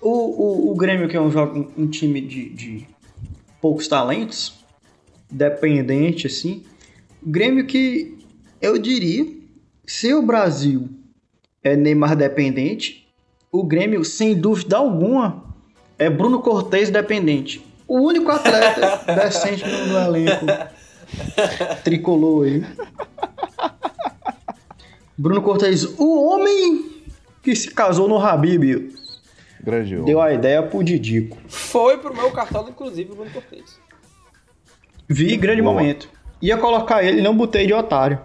O, 0.00 0.10
o, 0.10 0.72
o 0.72 0.74
Grêmio, 0.74 1.08
que 1.08 1.16
é 1.16 1.20
um, 1.20 1.30
jogo, 1.30 1.72
um 1.76 1.88
time 1.88 2.20
de, 2.20 2.50
de 2.50 2.86
poucos 3.60 3.88
talentos, 3.88 4.54
dependente, 5.30 6.26
assim. 6.26 6.64
Grêmio 7.22 7.66
que 7.66 8.18
eu 8.60 8.78
diria, 8.78 9.26
se 9.86 10.12
o 10.14 10.22
Brasil 10.22 10.88
é 11.62 11.74
Neymar 11.74 12.16
dependente, 12.16 13.08
o 13.50 13.64
Grêmio, 13.64 14.04
sem 14.04 14.34
dúvida 14.34 14.76
alguma, 14.76 15.44
é 15.98 16.10
Bruno 16.10 16.40
Cortez 16.40 16.90
dependente. 16.90 17.64
O 17.88 18.00
único 18.00 18.30
atleta 18.30 19.02
decente 19.14 19.64
no, 19.66 19.86
no 19.86 19.98
elenco 19.98 20.46
tricolor 21.82 22.46
aí. 22.46 22.64
Bruno 25.18 25.40
Cortez, 25.42 25.84
o 25.98 26.24
homem 26.28 27.02
que 27.42 27.54
se 27.54 27.70
casou 27.70 28.08
no 28.08 28.18
Habib. 28.18 28.94
Grande 29.62 29.90
jogo. 29.90 30.04
Deu 30.04 30.20
a 30.20 30.32
ideia 30.32 30.62
pro 30.62 30.82
Didico. 30.84 31.36
Foi 31.48 31.98
pro 31.98 32.14
meu 32.14 32.30
cartola, 32.30 32.70
inclusive, 32.70 33.12
o 33.12 33.14
Bruno 33.16 33.30
Cortez. 33.30 33.80
Vi 35.08 35.36
grande 35.36 35.62
Boa. 35.62 35.74
momento. 35.74 36.08
Ia 36.42 36.56
colocar 36.58 37.02
ele, 37.02 37.22
não 37.22 37.36
botei 37.36 37.66
de 37.66 37.72
otário. 37.72 38.20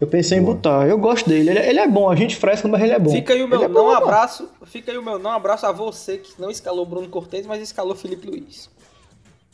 Eu 0.00 0.06
pensei 0.08 0.38
em 0.38 0.42
Boa. 0.42 0.54
botar. 0.54 0.88
Eu 0.88 0.98
gosto 0.98 1.28
dele. 1.28 1.50
Ele, 1.50 1.58
ele 1.60 1.78
é 1.78 1.86
bom, 1.88 2.10
a 2.10 2.16
gente 2.16 2.36
fresca, 2.36 2.66
mas 2.66 2.82
ele 2.82 2.92
é 2.92 2.98
bom. 2.98 3.12
Fica 3.12 3.32
aí 3.32 3.42
o 3.42 3.48
meu 3.48 3.58
Ele 3.58 3.66
é 3.66 3.68
não 3.68 3.74
bom, 3.84 3.88
pô. 3.90 4.02
abraço. 4.04 4.48
Fica 4.64 4.90
aí 4.90 4.98
o 4.98 5.02
meu 5.02 5.18
não 5.18 5.30
abraço 5.30 5.64
a 5.66 5.72
você 5.72 6.18
que 6.18 6.32
não 6.40 6.50
escalou 6.50 6.84
Bruno 6.84 7.08
Cortez, 7.08 7.46
mas 7.46 7.62
escalou 7.62 7.94
Felipe 7.94 8.26
Luiz. 8.26 8.68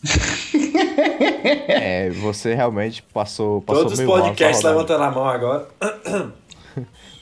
É, 1.69 2.11
você 2.11 2.55
realmente 2.55 3.03
passou, 3.03 3.61
passou 3.63 3.85
Todos 3.85 3.99
os 3.99 4.07
podcasts 4.07 4.63
levantando 4.65 5.05
a 5.05 5.11
mão 5.11 5.29
agora. 5.29 5.69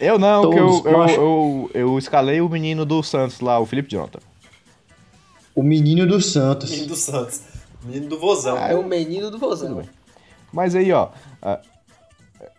Eu 0.01 0.19
não, 0.19 0.51
que 0.51 0.59
eu, 0.59 0.67
Todos, 0.67 0.85
eu, 0.85 0.99
macho. 0.99 1.15
eu, 1.15 1.71
eu 1.75 1.99
escalei 1.99 2.41
o 2.41 2.49
menino 2.49 2.85
do 2.85 3.03
Santos 3.03 3.41
lá, 3.41 3.59
o 3.59 3.67
Felipe 3.67 3.91
Jonathan. 3.91 4.21
O 5.57 5.63
menino 5.63 6.07
do 6.07 6.21
Santos. 6.21 6.71
Menino 6.71 6.89
do 6.89 6.95
Santos. 6.95 7.43
Menino 7.83 8.09
do 8.09 8.17
Vozão. 8.17 8.57
É 8.57 8.77
o 8.77 8.85
menino 8.85 9.29
do 9.29 9.39
Vozão. 9.39 9.75
bem. 9.75 9.89
Mas 10.53 10.77
aí, 10.77 10.93
ó, 10.93 11.09
ah, 11.43 11.61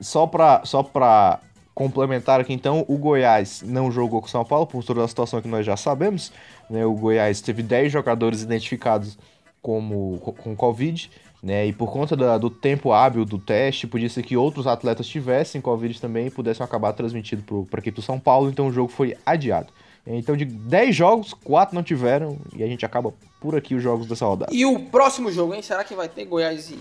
só 0.01 0.27
pra, 0.27 0.63
só 0.65 0.84
pra 0.84 1.39
complementar 1.73 2.41
aqui 2.41 2.51
então, 2.51 2.84
o 2.89 2.97
Goiás 2.97 3.63
não 3.65 3.89
jogou 3.89 4.19
com 4.19 4.27
o 4.27 4.29
São 4.29 4.43
Paulo 4.43 4.67
por 4.67 4.84
toda 4.84 5.01
a 5.01 5.08
situação 5.08 5.41
que 5.41 5.47
nós 5.47 5.65
já 5.65 5.77
sabemos. 5.77 6.34
Né? 6.69 6.86
O 6.86 6.93
Goiás 6.93 7.39
teve 7.39 7.63
10 7.63 7.89
jogadores 7.89 8.41
identificados 8.41 9.17
como 9.61 10.19
com, 10.19 10.55
Covid, 10.55 11.09
né? 11.43 11.67
E 11.67 11.73
por 11.73 11.91
conta 11.91 12.15
da- 12.15 12.37
do 12.37 12.49
tempo 12.49 12.91
hábil 12.91 13.25
do 13.25 13.37
teste, 13.37 13.87
podia 13.87 14.09
ser 14.09 14.23
que 14.23 14.35
outros 14.37 14.67
atletas 14.67 15.07
tivessem 15.07 15.61
Covid 15.61 15.99
também 15.99 16.27
e 16.27 16.31
pudessem 16.31 16.63
acabar 16.63 16.93
transmitido 16.93 17.65
para 17.69 17.79
a 17.79 17.81
equipe 17.81 17.95
do 17.95 18.01
São 18.01 18.19
Paulo, 18.19 18.49
então 18.49 18.67
o 18.67 18.71
jogo 18.71 18.91
foi 18.91 19.15
adiado. 19.25 19.71
Então, 20.07 20.35
de 20.35 20.43
10 20.45 20.95
jogos, 20.95 21.33
4 21.33 21.75
não 21.75 21.83
tiveram, 21.83 22.37
e 22.55 22.63
a 22.63 22.67
gente 22.67 22.83
acaba 22.85 23.13
por 23.39 23.55
aqui 23.55 23.75
os 23.75 23.83
jogos 23.83 24.07
dessa 24.07 24.25
rodada. 24.25 24.51
E 24.53 24.65
o 24.65 24.79
próximo 24.85 25.31
jogo, 25.31 25.53
hein? 25.53 25.61
Será 25.61 25.83
que 25.83 25.93
vai 25.93 26.07
ter 26.09 26.25
Goiás 26.25 26.71
e 26.71 26.79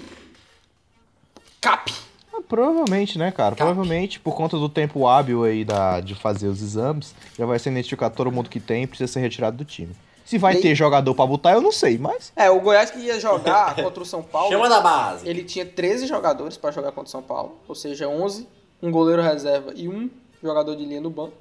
Cap? 1.60 1.92
Ah, 2.32 2.40
Provavelmente, 2.48 3.18
né, 3.18 3.30
cara? 3.30 3.54
Provavelmente, 3.54 4.18
por 4.20 4.34
conta 4.34 4.56
do 4.56 4.68
tempo 4.68 5.06
hábil 5.06 5.44
aí 5.44 5.64
da, 5.64 6.00
de 6.00 6.14
fazer 6.14 6.46
os 6.48 6.62
exames, 6.62 7.14
já 7.36 7.44
vai 7.44 7.58
ser 7.58 7.70
identificado 7.70 8.14
todo 8.14 8.32
mundo 8.32 8.48
que 8.48 8.60
tem 8.60 8.84
e 8.84 8.86
precisa 8.86 9.12
ser 9.12 9.20
retirado 9.20 9.56
do 9.58 9.64
time. 9.64 9.94
Se 10.28 10.36
vai 10.36 10.56
ter 10.56 10.74
jogador 10.74 11.14
pra 11.14 11.24
botar, 11.24 11.52
eu 11.52 11.62
não 11.62 11.72
sei, 11.72 11.96
mas. 11.96 12.34
É, 12.36 12.50
o 12.50 12.60
Goiás 12.60 12.90
que 12.90 12.98
ia 12.98 13.18
jogar 13.18 13.74
contra 13.82 14.02
o 14.02 14.04
São 14.04 14.22
Paulo. 14.22 14.52
Chama 14.52 14.68
da 14.68 14.78
base. 14.78 15.26
Ele 15.26 15.42
tinha 15.42 15.64
13 15.64 16.06
jogadores 16.06 16.54
para 16.54 16.70
jogar 16.70 16.92
contra 16.92 17.08
o 17.08 17.10
São 17.10 17.22
Paulo, 17.22 17.56
ou 17.66 17.74
seja, 17.74 18.06
11, 18.06 18.46
um 18.82 18.90
goleiro 18.90 19.22
reserva 19.22 19.72
e 19.74 19.88
um 19.88 20.10
jogador 20.42 20.76
de 20.76 20.84
linha 20.84 21.00
no 21.00 21.08
banco. 21.08 21.32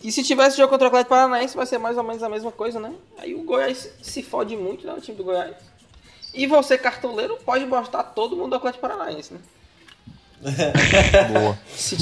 E 0.00 0.12
se 0.12 0.22
tivesse 0.22 0.56
jogo 0.56 0.68
contra 0.68 0.84
o 0.84 0.86
Atlético 0.86 1.10
Paranaense, 1.10 1.56
vai 1.56 1.66
ser 1.66 1.78
mais 1.78 1.98
ou 1.98 2.04
menos 2.04 2.22
a 2.22 2.28
mesma 2.28 2.52
coisa, 2.52 2.78
né? 2.78 2.94
Aí 3.18 3.34
o 3.34 3.42
Goiás 3.42 3.92
se 4.00 4.22
fode 4.22 4.56
muito, 4.56 4.86
né? 4.86 4.92
O 4.92 5.00
time 5.00 5.16
do 5.16 5.24
Goiás. 5.24 5.56
E 6.32 6.46
você, 6.46 6.78
cartoleiro, 6.78 7.38
pode 7.44 7.66
botar 7.66 8.04
todo 8.04 8.36
mundo 8.36 8.50
do 8.50 8.56
Atlético 8.56 8.82
Paranaense, 8.82 9.34
né? 9.34 9.40
Boa. 11.32 11.58
Se 11.68 11.96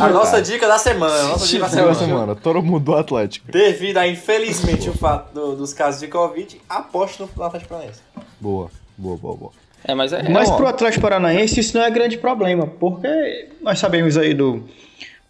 A 0.00 0.08
nossa 0.10 0.42
dica 0.42 0.68
da 0.68 0.78
semana. 0.78 1.14
a 1.14 1.28
Nossa 1.28 1.46
dica 1.46 1.64
da 1.64 1.70
semana. 1.70 1.94
semana, 1.94 2.34
todo 2.34 2.62
mundo 2.62 2.80
do 2.80 2.94
Atlético. 2.94 3.50
Devido 3.50 3.96
a, 3.98 4.06
infelizmente, 4.06 4.90
o 4.90 4.92
fato 4.94 5.32
do- 5.32 5.56
dos 5.56 5.72
casos 5.72 6.00
de 6.00 6.06
Covid, 6.08 6.60
aposto 6.68 7.28
no 7.34 7.42
Atlético 7.44 7.70
Paranaense. 7.70 8.00
Boa, 8.40 8.70
boa, 8.96 9.16
boa, 9.16 9.36
boa. 9.36 9.52
É, 9.84 9.94
mas 9.94 10.12
é. 10.12 10.28
Mas 10.28 10.50
ó. 10.50 10.56
pro 10.56 10.66
Atlético 10.66 11.00
Paranaense 11.02 11.60
isso 11.60 11.76
não 11.76 11.84
é 11.84 11.90
grande 11.90 12.18
problema, 12.18 12.66
porque 12.66 13.48
nós 13.62 13.78
sabemos 13.78 14.18
aí 14.18 14.34
do, 14.34 14.64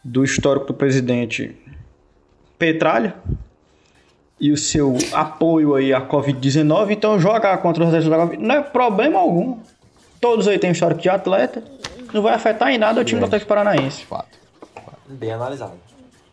do 0.02 0.24
histórico 0.24 0.66
do 0.66 0.74
presidente 0.74 1.54
Petralha 2.58 3.14
e 4.40 4.50
o 4.50 4.56
seu 4.56 4.96
apoio 5.12 5.74
aí 5.74 5.92
à 5.92 6.00
Covid-19, 6.00 6.90
então 6.90 7.20
jogar 7.20 7.56
contra 7.58 7.82
os 7.84 7.88
atletas 7.88 8.08
da 8.10 8.16
Covid 8.16 8.42
não 8.42 8.54
é 8.56 8.62
problema 8.62 9.18
algum. 9.20 9.58
Todos 10.20 10.48
aí 10.48 10.58
têm 10.58 10.72
histórico 10.72 11.00
de 11.00 11.08
atleta, 11.08 11.62
não 12.12 12.22
vai 12.22 12.34
afetar 12.34 12.68
em 12.70 12.78
nada 12.78 13.00
o 13.00 13.04
time 13.04 13.20
do 13.20 13.26
Atlético 13.26 13.48
Paranaense. 13.48 14.04
Fato. 14.04 14.38
Bem 15.06 15.32
analisado. 15.32 15.72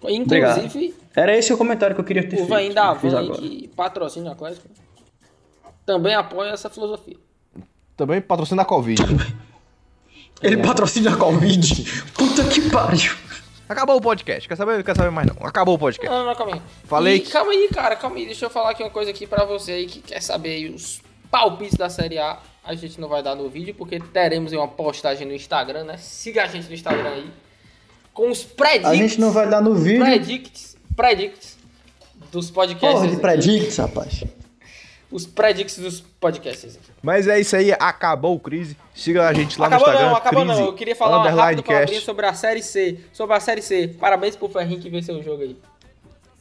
Inclusive, 0.07 0.93
Era 1.15 1.35
esse 1.35 1.51
o 1.53 1.57
comentário 1.57 1.95
que 1.95 2.01
eu 2.01 2.05
queria 2.05 2.21
ter 2.23 2.35
o 2.35 2.39
feito. 2.39 2.49
Vain 2.49 2.71
da 2.73 2.88
eu 2.93 2.95
fiz 2.99 3.11
Van, 3.11 3.19
aí, 3.19 3.25
agora. 3.25 3.41
que 3.41 3.67
patrocina 3.69 4.29
o 4.29 4.31
Atlético, 4.33 4.67
também 5.85 6.13
apoia 6.13 6.49
essa 6.51 6.69
filosofia. 6.69 7.17
Também 7.97 8.21
patrocina 8.21 8.61
a 8.61 8.65
Covid. 8.65 9.01
Ele 10.43 10.57
patrocina 10.57 11.13
a 11.13 11.17
Covid. 11.17 11.91
Puta 12.13 12.43
que 12.43 12.69
pariu. 12.69 13.13
Acabou 13.67 13.95
o 13.95 14.01
podcast. 14.01 14.47
Quer 14.47 14.55
saber? 14.55 14.83
Quer 14.83 14.95
saber 14.95 15.09
mais 15.09 15.27
não. 15.27 15.47
Acabou 15.47 15.75
o 15.75 15.79
podcast. 15.79 16.13
Não, 16.13 16.25
não, 16.25 16.35
calma 16.35 16.55
aí. 16.55 16.61
Falei 16.83 17.15
E, 17.15 17.19
que- 17.21 17.31
Calma 17.31 17.51
aí, 17.51 17.67
cara, 17.73 17.95
calma 17.95 18.17
aí. 18.17 18.25
Deixa 18.25 18.45
eu 18.45 18.49
falar 18.49 18.71
aqui 18.71 18.83
uma 18.83 18.89
coisa 18.91 19.09
aqui 19.09 19.25
pra 19.25 19.43
você 19.45 19.71
aí 19.71 19.85
que 19.88 20.01
quer 20.01 20.21
saber 20.21 20.49
aí 20.49 20.69
os 20.69 21.01
palpites 21.31 21.75
da 21.77 21.89
Série 21.89 22.19
A. 22.19 22.38
A 22.65 22.73
gente 22.73 22.99
não 22.99 23.08
vai 23.08 23.21
dar 23.21 23.36
no 23.36 23.47
vídeo, 23.47 23.75
porque 23.75 23.99
teremos 23.99 24.51
uma 24.51 24.67
postagem 24.67 25.28
no 25.28 25.34
Instagram, 25.34 25.84
né? 25.84 25.97
Siga 25.97 26.43
a 26.43 26.47
gente 26.47 26.67
no 26.67 26.73
Instagram 26.73 27.10
aí. 27.10 27.32
Com 28.12 28.32
os 28.32 28.43
predicts. 28.43 28.89
A 28.89 28.95
gente 28.95 29.21
não 29.21 29.32
vai 29.32 29.47
dar 29.47 29.62
no 29.62 29.75
vídeo. 29.75 30.04
Predicts. 30.04 30.75
Predicts 30.95 31.58
dos 32.32 32.49
podcasts. 32.49 32.99
Porra 32.99 33.08
de 33.08 33.17
predicts, 33.17 33.78
rapaz. 33.78 34.23
Os 35.12 35.28
predicts 35.28 35.78
dos 35.78 36.01
podcasts. 36.01 36.75
aqui. 36.75 36.91
Mas 37.04 37.28
é 37.28 37.39
isso 37.39 37.56
aí. 37.56 37.71
Acabou 37.73 38.36
o 38.36 38.39
Crise. 38.39 38.75
Siga 38.95 39.28
a 39.28 39.34
gente 39.34 39.60
lá 39.60 39.67
acabou 39.67 39.88
no 39.88 39.93
Instagram. 39.93 40.10
não, 40.10 40.17
acabou 40.17 40.43
Crise, 40.45 40.60
não. 40.60 40.65
Eu 40.67 40.73
queria 40.73 40.95
falar 40.95 41.17
uma 41.17 41.30
underline 41.30 41.62
rápida 41.62 42.01
sobre 42.01 42.25
a 42.25 42.34
Série 42.34 42.63
C. 42.63 42.99
Sobre 43.13 43.36
a 43.36 43.39
Série 43.39 43.62
C. 43.62 43.89
Parabéns 43.99 44.36
pro 44.36 44.49
Ferrinho 44.49 44.80
que 44.80 44.89
venceu 44.89 45.15
o 45.15 45.23
jogo 45.23 45.43
aí. 45.43 45.56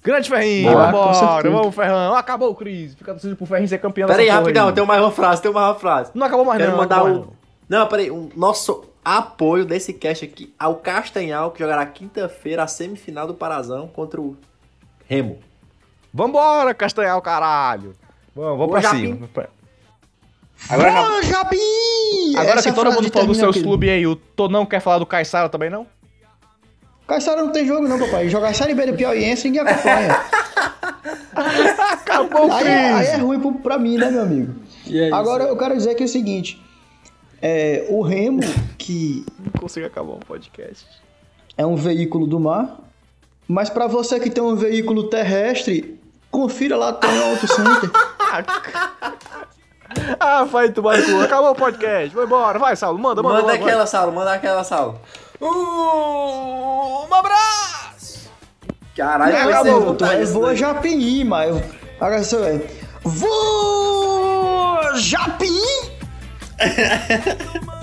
Grande 0.05 0.29
Ferrinho. 0.29 0.71
Boa, 0.71 0.85
Vambora. 0.87 1.51
Vamos, 1.51 1.75
Ferrão. 1.75 2.15
Acabou 2.15 2.51
o 2.51 2.55
Crise. 2.55 2.95
Fica 2.95 3.13
torcendo 3.13 3.37
pro 3.37 3.47
Ferrinho 3.47 3.69
ser 3.69 3.79
campeão 3.79 4.07
Pera 4.07 4.21
aí, 4.21 4.29
rapidão, 4.29 4.69
aí. 4.69 4.75
tem 4.75 4.85
mais 4.87 5.01
uma 5.01 5.11
frase, 5.11 5.41
tem 5.41 5.51
mais 5.51 5.67
uma 5.69 5.75
frase. 5.77 6.11
Não 6.15 6.27
acabou 6.27 6.45
mais 6.45 6.59
Quero 6.59 6.73
não. 6.73 6.79
mandar 6.79 7.03
um. 7.05 7.15
mais 7.21 7.27
Não, 7.69 7.87
peraí, 7.89 8.11
um 8.11 8.29
nosso 8.37 8.85
apoio 9.03 9.65
desse 9.65 9.95
cast 9.95 10.23
aqui 10.25 10.55
ao 10.59 10.77
Castanhal, 10.77 11.51
que 11.53 11.61
jogará 11.61 11.85
quinta-feira 11.87 12.63
a 12.63 12.67
semifinal 12.67 13.27
do 13.27 13.33
Parazão 13.35 13.89
contra 13.89 14.21
o 14.21 14.37
Remo. 15.09 15.39
Vambora, 16.13 16.75
Castanhal, 16.75 17.21
caralho. 17.23 17.95
Vamos, 18.37 18.59
vamos 18.59 18.73
pra 18.73 18.81
Japim. 18.83 19.15
cima. 19.15 19.29
Agora, 20.69 21.19
Ô, 21.19 21.23
Japim! 21.23 22.37
agora 22.37 22.59
Essa 22.59 22.71
que 22.71 22.75
todo 22.77 22.93
mundo 22.93 23.11
falou 23.11 23.29
dos 23.29 23.39
seus 23.39 23.57
clubes 23.61 23.91
aí, 23.91 24.07
o 24.07 24.15
Tonão 24.17 24.65
quer 24.65 24.81
falar 24.81 24.99
do 24.99 25.07
Caissara 25.07 25.49
também, 25.49 25.69
não? 25.71 25.87
Caissara 27.07 27.43
não 27.43 27.53
tem 27.53 27.67
jogo 27.67 27.87
não, 27.87 27.99
papai. 27.99 28.29
Jogar 28.29 28.49
a 28.49 28.55
Série 28.55 28.75
B 28.75 28.87
do 28.87 28.95
Piauiense 28.95 29.49
ninguém 29.49 29.61
acompanha. 29.63 30.21
Acabou 31.93 32.49
o 32.49 32.53
aí, 32.53 32.67
é- 32.67 32.93
aí 32.93 33.07
é 33.09 33.17
ruim 33.17 33.39
pro- 33.41 33.55
pra 33.55 33.79
mim, 33.79 33.97
né, 33.99 34.11
meu 34.11 34.23
amigo? 34.23 34.55
E 34.87 34.99
é 35.01 35.07
isso. 35.07 35.15
Agora 35.15 35.45
eu 35.45 35.57
quero 35.57 35.77
dizer 35.77 35.95
que 35.95 36.03
é 36.03 36.07
o 36.07 36.09
seguinte. 36.09 36.63
É, 37.43 37.87
o 37.91 38.01
Remo, 38.01 38.41
que 38.79 39.25
Não 39.39 39.61
consigo 39.61 39.87
acabar 39.87 40.13
o 40.13 40.19
podcast. 40.21 40.87
é 41.59 41.67
um 41.67 41.77
veículo 41.77 42.27
do 42.27 42.41
mar, 42.41 42.79
mas 43.47 43.69
pra 43.69 43.87
você 43.87 44.19
que 44.19 44.31
tem 44.31 44.43
um 44.43 44.55
veículo 44.57 45.11
terrestre, 45.11 46.01
confira 46.31 46.77
lá 46.77 46.93
tem 46.95 47.11
Auto 47.31 47.47
Center. 47.47 47.91
Ah, 50.19 50.45
vai 50.45 50.71
tomar 50.73 50.99
no 50.99 51.05
cu. 51.05 51.21
Acabou 51.23 51.51
o 51.51 51.55
podcast. 51.55 52.15
Vai 52.15 52.25
embora. 52.25 52.59
Vai, 52.59 52.75
Saulo. 52.77 52.99
Manda, 52.99 53.23
manda. 53.23 53.35
Manda 53.37 53.47
logo, 53.53 53.59
vai. 53.63 53.69
aquela, 53.69 53.87
Saulo, 53.87 54.13
manda 54.13 54.33
aquela, 54.33 54.65
Saulo. 54.65 54.99
Um 55.49 57.15
abraço! 57.15 58.31
Caralho, 58.97 59.33
Não, 59.33 59.39
é 59.41 60.23
isso 60.23 60.33
voa 60.33 60.49
daí. 60.49 60.57
Japim, 60.57 61.25
mas 61.25 61.51
eu- 61.51 61.63
agora 62.01 62.23
você 62.25 62.37
vai. 62.37 62.63
Vou 63.03 64.95
Japim! 64.97 65.61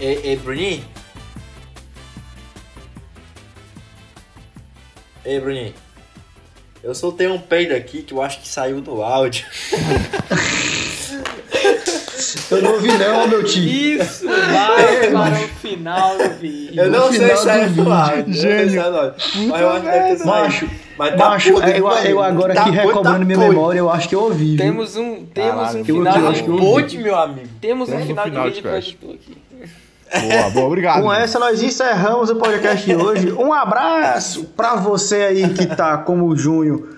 Ei, 0.00 0.20
ei, 0.24 0.36
Bruninho? 0.36 0.84
Ei, 5.24 5.40
Bruninho. 5.40 5.74
Eu 6.82 6.94
soltei 6.94 7.26
um 7.28 7.38
peido 7.38 7.74
aqui 7.74 8.02
que 8.02 8.14
eu 8.14 8.22
acho 8.22 8.40
que 8.40 8.48
saiu 8.48 8.80
do 8.80 9.02
áudio. 9.02 9.44
Eu 12.50 12.62
não 12.62 12.72
ouvi 12.74 12.88
não, 12.96 13.28
meu 13.28 13.44
tio. 13.44 13.62
Isso 14.02 14.26
vai 14.26 15.10
para 15.10 15.44
o 15.44 15.48
final 15.60 16.16
do 16.16 16.30
vídeo. 16.38 16.82
Eu 16.82 16.90
não 16.90 17.06
No 17.06 17.12
sei 17.12 17.20
final 17.20 17.36
se 17.36 17.44
saiu 17.44 17.68
do 17.68 17.74
do 17.74 17.74
vídeo. 17.84 17.92
áudio. 17.92 18.16
eu 18.20 18.26
não 18.26 18.32
sei 18.34 18.34
se 18.34 18.40
Gênio. 18.40 18.80
saiu 18.80 18.92
do 18.92 18.98
áudio. 18.98 19.14
Mas 19.48 19.60
eu 19.60 19.70
acho 19.70 19.80
que 19.84 19.90
deve 19.90 20.16
ter. 20.16 20.24
Macho, 20.24 20.70
Mas 20.96 21.10
tá 21.10 21.16
Macho, 21.28 21.52
podre, 21.52 21.70
eu, 21.78 21.88
eu 21.90 22.22
agora 22.22 22.54
Tá 22.54 22.60
aqui 22.62 22.70
podre, 22.70 22.86
recobrando 22.86 23.18
tá 23.18 23.24
minha 23.24 23.38
podre. 23.38 23.50
memória, 23.54 23.78
eu 23.78 23.90
acho 23.90 24.08
que 24.08 24.14
eu 24.14 24.20
ouvi. 24.22 24.44
viu? 24.56 24.56
Temos 24.56 24.96
um, 24.96 25.26
temos 25.26 25.50
Caralho, 25.54 25.80
um 25.80 25.84
final. 25.84 26.32
eu- 26.34 26.56
Ponte, 26.56 26.98
meu 26.98 27.16
amigo. 27.18 27.48
Temos 27.60 27.88
um 27.88 27.92
Temos 27.92 28.04
um 28.04 28.06
final 28.06 28.24
de 28.24 28.30
final 28.30 28.48
de 28.48 28.54
vídeo 28.54 28.74
aqui. 28.76 29.38
Boa, 30.18 30.50
boa, 30.50 30.66
obrigado. 30.66 31.02
Com 31.02 31.12
essa, 31.12 31.38
nós 31.38 31.62
encerramos 31.62 32.30
o 32.30 32.36
podcast 32.36 32.84
de 32.84 32.96
hoje. 32.96 33.32
Um 33.32 33.52
abraço 33.52 34.44
pra 34.56 34.74
você 34.74 35.16
aí 35.16 35.54
que 35.54 35.66
tá 35.66 35.98
como 35.98 36.26
o 36.26 36.36
Junho. 36.36 36.88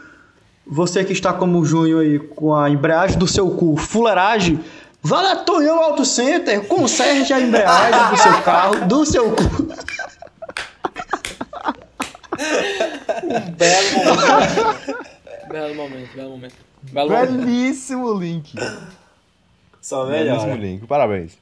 Você 0.67 1.05
que 1.05 1.13
está 1.13 1.33
como 1.33 1.59
o 1.59 1.65
Junho 1.65 1.99
aí 1.99 2.19
com 2.19 2.55
a 2.55 2.71
embreagem 2.71 3.19
do 3.19 3.27
seu 3.27 3.51
cu, 3.51 3.77
fuleiragem. 3.77 4.61
Vá 5.03 5.21
na 5.23 5.37
Tonhão 5.37 5.83
Auto 5.83 6.05
Center, 6.05 6.65
conserte 6.67 7.33
a 7.33 7.41
embreagem 7.41 8.11
do 8.11 8.17
seu 8.17 8.43
carro, 8.43 8.87
do 8.87 9.05
seu 9.05 9.33
cu. 9.33 9.69
Belo 13.57 14.05
momento. 14.05 14.97
belo 15.51 15.75
momento, 15.75 16.15
belo 16.15 16.31
momento. 16.31 16.55
Belo 16.83 17.11
momento. 17.11 17.33
Belíssimo 17.33 18.15
link. 18.15 18.55
Só 19.81 20.07
Belíssimo 20.07 20.43
melhor. 20.43 20.59
link. 20.59 20.87
Parabéns. 20.87 21.42